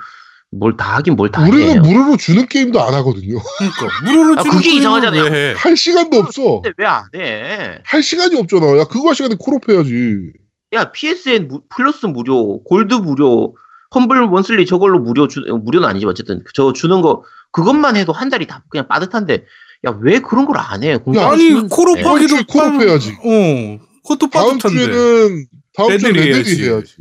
[0.52, 1.80] 뭘 다 하긴 뭘다 우리는 해요.
[1.82, 3.38] 무료로 주는 게임도 안 하거든요.
[3.58, 5.54] 그러니까 무료로 아, 주는 그게 이상하잖아요.
[5.56, 6.62] 할 시간도 없어.
[6.76, 7.78] 왜 안 해?
[7.84, 8.78] 할 시간이 없잖아.
[8.78, 10.32] 야, 그거 할 시간에 콜업 해야지.
[10.76, 13.56] 야 PSN 무- 플러스 무료, 골드 무료,
[13.94, 18.28] 험블 원슬리 저걸로 무료 주 어, 무료는 아니지 어쨌든 저 주는 거 그것만 해도 한
[18.28, 19.44] 달이 다 그냥 빠듯한데
[19.86, 20.92] 야 왜 그런 걸 안 해?
[20.92, 20.98] 야,
[21.30, 23.12] 아니 콜업하기도 이번 주에 콜업 해야지.
[23.12, 26.64] 어 그것도 다음 빠듯한데 주에는 다음 주에 레데리 해야지.
[26.64, 26.96] 해야지.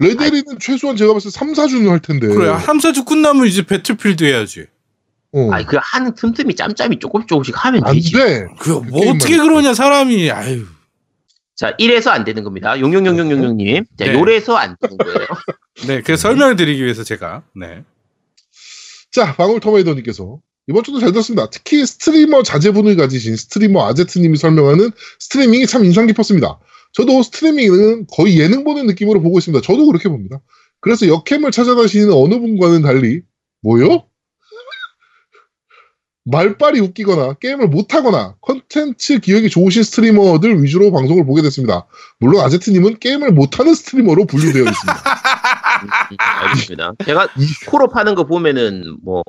[0.00, 2.28] 레데리는 최소한 제가 봤을 때 3, 4주는 할 텐데.
[2.28, 4.66] 그래 3, 4주 끝나면 이제 배틀필드 해야지
[5.32, 5.50] 어.
[5.52, 8.12] 아니 그 한 틈틈이 짬짬이 조금 조금씩 하면 안 되지.
[8.12, 8.46] 돼.
[8.60, 9.36] 그그뭐 어떻게.
[9.36, 10.64] 그러냐 사람이 아유
[11.58, 12.78] 자, 이래서 안 되는 겁니다.
[12.78, 13.84] 용용용용용님.
[13.98, 14.14] 자, 네.
[14.14, 15.26] 요래서 안 되는 거예요.
[15.88, 17.82] 네 그래서 설명을 드리기 위해서 제가 네
[19.10, 20.38] 자, 방울터메이더님께서
[20.68, 21.50] 이번 주도 잘 들었습니다.
[21.50, 26.60] 특히 스트리머 자제분을 가지신 스트리머 아제트님이 설명하는 스트리밍이 참 인상 깊었습니다.
[26.92, 29.60] 저도 스트리밍은 거의 예능 보는 느낌으로 보고 있습니다.
[29.62, 30.40] 저도 그렇게 봅니다.
[30.80, 33.22] 그래서 여캠을 찾아다니시는 어느 분과는 달리
[33.62, 34.04] 뭐요?
[36.30, 41.86] 말빨이 웃기거나 게임을 못하거나 컨텐츠 기획이 좋으신 스트리머들 위주로 방송을 보게 됐습니다.
[42.18, 45.04] 물론 아제트님은 게임을 못하는 스트리머로 분류되어 있습니다.
[46.18, 46.92] 알겠습니다.
[47.04, 49.22] 제가 이- 콜옵 하는 거 보면은 뭐,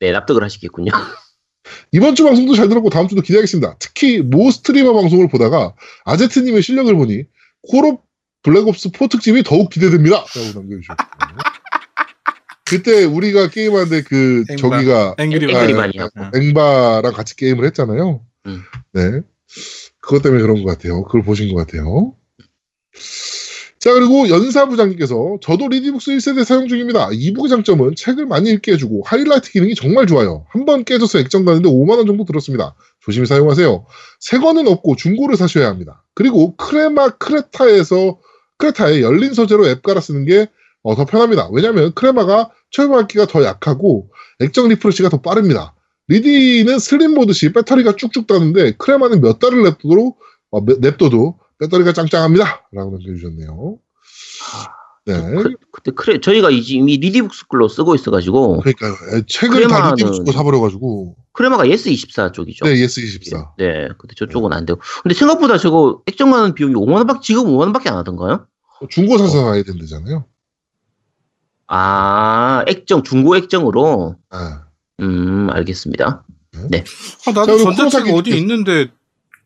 [0.00, 0.90] 네, 납득을 하시겠군요.
[1.92, 3.76] 이번 주 방송도 잘 들었고 다음 주도 기대하겠습니다.
[3.78, 5.74] 특히 모 스트리머 방송을 보다가
[6.06, 7.24] 아제트님의 실력을 보니
[7.70, 8.00] 콜옵
[8.42, 10.16] Black Ops 4 특집이 더욱 기대됩니다.
[10.18, 10.96] 라고 남겨주셨고
[12.68, 14.56] 그때 우리가 게임하는데 그 앵바.
[14.56, 15.52] 저기가 앵그리.
[16.34, 18.20] 앵바랑 같이 게임을 했잖아요.
[18.46, 18.62] 음.
[18.92, 19.20] 네.
[20.00, 21.04] 그것 때문에 그런 것 같아요.
[21.04, 22.14] 그걸 보신 것 같아요.
[23.78, 27.10] 자, 그리고 연사부장님께서 저도 리디북스 1세대 사용 중입니다.
[27.12, 30.46] e-book의 장점은 책을 많이 읽게 해주고 하이라이트 기능이 정말 좋아요.
[30.48, 32.74] 한 번 깨져서 액정 가는데 5만원 정도 들었습니다.
[33.00, 33.86] 조심히 사용하세요.
[34.20, 36.02] 새 거는 없고 중고를 사셔야 합니다.
[36.14, 38.18] 그리고 크레마 크레타에서
[38.58, 40.48] 크레타에 열린 서재로 앱 깔아 쓰는 게
[40.88, 41.50] 어, 더 편합니다.
[41.52, 44.08] 왜냐하면 크레마가 최저 밝기가 더 약하고
[44.40, 45.74] 액정 리프레시가 더 빠릅니다.
[46.08, 50.16] 리디는 sleep 모드시 배터리가 쭉쭉 닳는데 크레마는 몇 달을 냅둬도
[50.50, 52.68] 어, 몇- 냅둬도 배터리가 짱짱합니다.
[52.72, 53.76] 라고 남겨주셨네요.
[55.04, 55.14] 네.
[55.42, 58.92] 그, 그때 그래, 저희가 이미 리디북스 글로 쓰고 있어가지고, 그러니까요.
[59.12, 61.16] 에, 책을 다 크레마는- 리디북 거 사버려가지고.
[61.32, 62.64] 크레마가 예스24 쪽이죠.
[62.64, 63.52] 네, 예스24.
[63.58, 64.80] 네, 근데 저쪽은 안 되고.
[65.02, 68.46] 근데 생각보다 저거 액정 가는 비용이 5만 원밖에, 지금 5만 원밖에 안 하던가요?
[68.90, 70.24] 중고 사서 사야 된다잖아요.
[71.68, 74.16] 아, 액정, 중고 액정으로.
[74.30, 74.64] 아.
[75.00, 76.24] 음, 알겠습니다.
[76.56, 76.60] 아,
[77.22, 78.88] 자, 나도 그리고 전자책 코로사기- 어디 있는데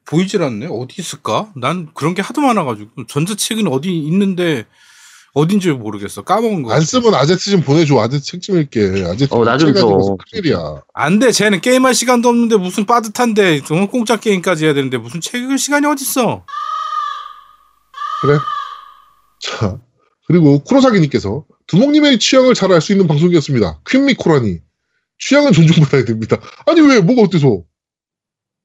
[0.07, 0.67] 보이질 않네.
[0.71, 1.53] 어디 있을까?
[1.57, 4.65] 난 그런 게 하도 많아가지고 전자책은 어디 있는데
[5.35, 6.23] 어딘지 모르겠어.
[6.23, 6.73] 까먹은 거.
[6.73, 6.81] 안.
[6.81, 7.99] 쓰면 아제트 좀 보내줘.
[8.01, 9.05] 아제트 책좀 읽게.
[9.07, 10.17] 아제트 어, 나좀 줘.
[10.31, 10.83] 큰일이야.
[10.95, 11.33] 안 돼.
[11.33, 15.87] 쟤는 게임할 시간도 없는데 무슨 빠듯한데 정말 공짜 게임까지 해야 되는데 무슨 책 읽을 시간이
[15.87, 16.45] 어딨어?
[18.21, 18.39] 그래?
[19.41, 19.79] 자,
[20.27, 23.81] 그리고 쿠로사기님께서 두목님의 취향을 잘 알 수 있는 방송이었습니다.
[23.89, 24.59] 퀸미 코라니.
[25.19, 26.39] 취향은 존중받아야 됩니다.
[26.67, 27.01] 아니, 왜?
[27.01, 27.63] 뭐가 어때서?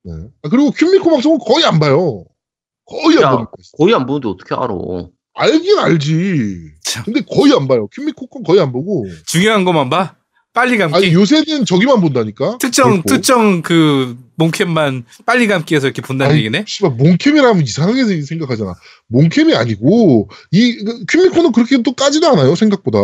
[0.03, 0.11] 네.
[0.43, 2.25] 아, 그리고 퀸미코 방송은 거의 안 봐요.
[2.85, 3.51] 거의 야, 안 봐요.
[3.77, 4.73] 거의 안 보는데 어떻게 알아?
[5.35, 6.57] 알긴 알지.
[6.83, 7.03] 참.
[7.05, 7.87] 근데 거의 안 봐요.
[7.93, 9.05] 퀸미코 건 거의 안 보고.
[9.27, 10.15] 중요한 것만 봐.
[10.57, 10.95] 빨리 감기.
[10.97, 12.57] 아니, 요새는 저기만 본다니까?
[12.59, 13.03] 특정 걸고.
[13.09, 16.65] 특정 그 몽캠만 빨리 감기해서 이렇게 본다는 아니, 얘기네.
[16.67, 18.73] 씨발 몽캠이라면 이상하게 생각하잖아.
[19.09, 22.97] 몽캠이 아니고 이 그, 퀸미코는 그렇게 또 까지도 않아요 생각보다.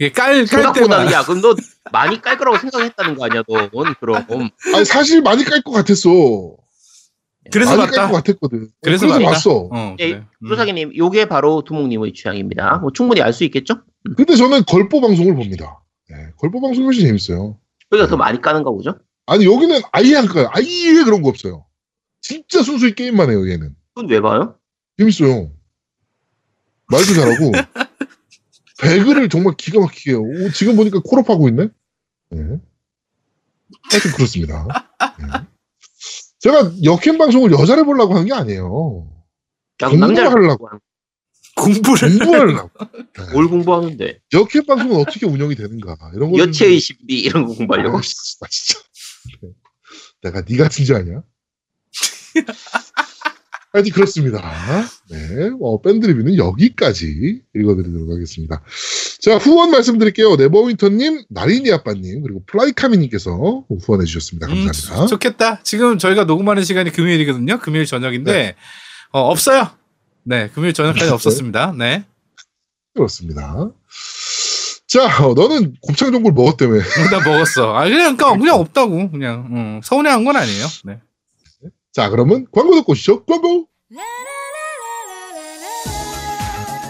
[0.00, 0.10] 예.
[0.10, 1.56] 깔깔 때만 야, 그럼 너
[1.90, 4.24] 많이 깔 거라고 생각했다는 거 아니야, 넌, 그럼.
[4.74, 6.08] 아니 사실 많이 깔 것 같았어.
[7.50, 8.08] 그래서 많이 깔 봤다.
[8.08, 8.68] 것 같았거든.
[8.82, 9.24] 그래서 그래서.
[9.24, 9.68] 봤어.
[9.72, 10.18] 어, 예, 그래.
[10.20, 10.46] 음.
[10.46, 12.78] 프로사기님, 요게 바로 두목님의 취향입니다.
[12.78, 13.80] 뭐 충분히 알 수 있겠죠?
[14.16, 15.81] 근데 저는 걸보 방송을 봅니다.
[16.12, 17.58] 예, 걸보 방송이 훨씬 재밌어요.
[17.92, 18.98] 여기가 더 많이 까는가 보죠?
[19.26, 20.48] 아니 여기는 아예 안 까요.
[20.52, 21.66] 아예 그런 거 없어요.
[22.20, 23.74] 진짜 순수히 게임만 해요 얘는.
[23.94, 24.58] 그건 왜 봐요?
[24.98, 25.52] 재밌어요.
[26.88, 27.52] 말도 잘하고
[28.80, 30.22] 배그를 정말 기가 막히게 해요.
[30.22, 31.68] 오, 지금 보니까 콜업 하고 있네.
[32.30, 32.38] 네.
[33.90, 34.66] 하여튼 그렇습니다.
[35.18, 35.26] 네.
[36.40, 39.08] 제가 역행 방송을 여자를 보려고 하는 게 아니에요.
[39.78, 40.68] 남자를 하려고.
[41.56, 42.70] 공부를 공부하려고.
[43.32, 44.20] 뭘 공부하는데?
[44.32, 46.38] 역행 방송은 어떻게 운영이 되는가 이런 거.
[46.38, 47.98] 여체의 신비 이런 거 공부하려고?
[47.98, 48.80] 아, 진짜, 진짜.
[50.22, 51.22] 내가 네 같은 줄 아냐?
[53.72, 54.38] 하여튼 그렇습니다.
[55.08, 58.62] 네, 어, 밴드 리뷰는 여기까지 읽어드리도록 하겠습니다.
[59.22, 60.36] 자, 후원 말씀드릴게요.
[60.36, 64.46] 네버윈터님, 나린이 아빠님, 그리고 플라이카미님께서 후원해주셨습니다.
[64.48, 65.06] 음, 감사합니다.
[65.06, 65.62] 좋겠다.
[65.62, 67.60] 지금 저희가 녹음하는 시간이 금요일이거든요.
[67.60, 68.56] 금요일 저녁인데
[69.12, 69.70] 어, 없어요.
[70.24, 71.74] 네, 금요일 저녁까지 없었습니다.
[71.76, 72.04] 네,
[72.94, 73.70] 그렇습니다.
[74.86, 76.74] 자, 어, 너는 곱창 전골 먹었다며.
[77.10, 77.74] 나 먹었어.
[77.74, 80.66] 아 그냥 그냥, 그냥 없다고 그냥 음, 서운해한 건 아니에요.
[80.84, 80.98] 네.
[81.92, 83.24] 자, 그러면 광고 듣고 오시죠.
[83.24, 83.66] 광고!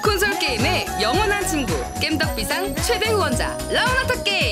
[0.02, 4.51] 콘솔 게임의 영원한 친구 겜덕비상 최대 후원자 라운하터 게임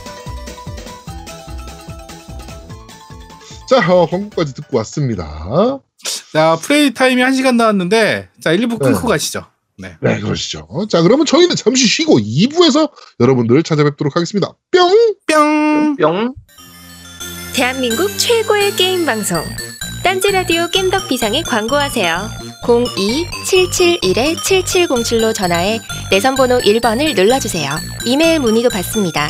[3.71, 5.79] 자, 어, 광고까지 듣고 왔습니다.
[6.33, 9.13] 자 플레이 타임이 1 시간 나왔는데 자 1부 끊고 네.
[9.13, 9.45] 가시죠.
[9.77, 9.95] 네.
[10.01, 10.67] 네, 그러시죠.
[10.89, 12.91] 자, 그러면 저희는 잠시 쉬고 2부에서
[13.21, 14.51] 여러분들을 찾아뵙도록 하겠습니다.
[14.71, 15.15] 뿅!
[15.25, 15.95] 뿅.
[15.95, 16.35] 뿅.
[17.53, 19.41] 대한민국 최고의 게임 방송
[20.03, 22.29] 딴지라디오 겜덕 비상에 광고하세요.
[22.65, 25.79] 02-771-7707로 전화해
[26.11, 27.71] 내선 번호 1번을 눌러주세요.
[28.05, 29.29] 이메일 문의도 받습니다.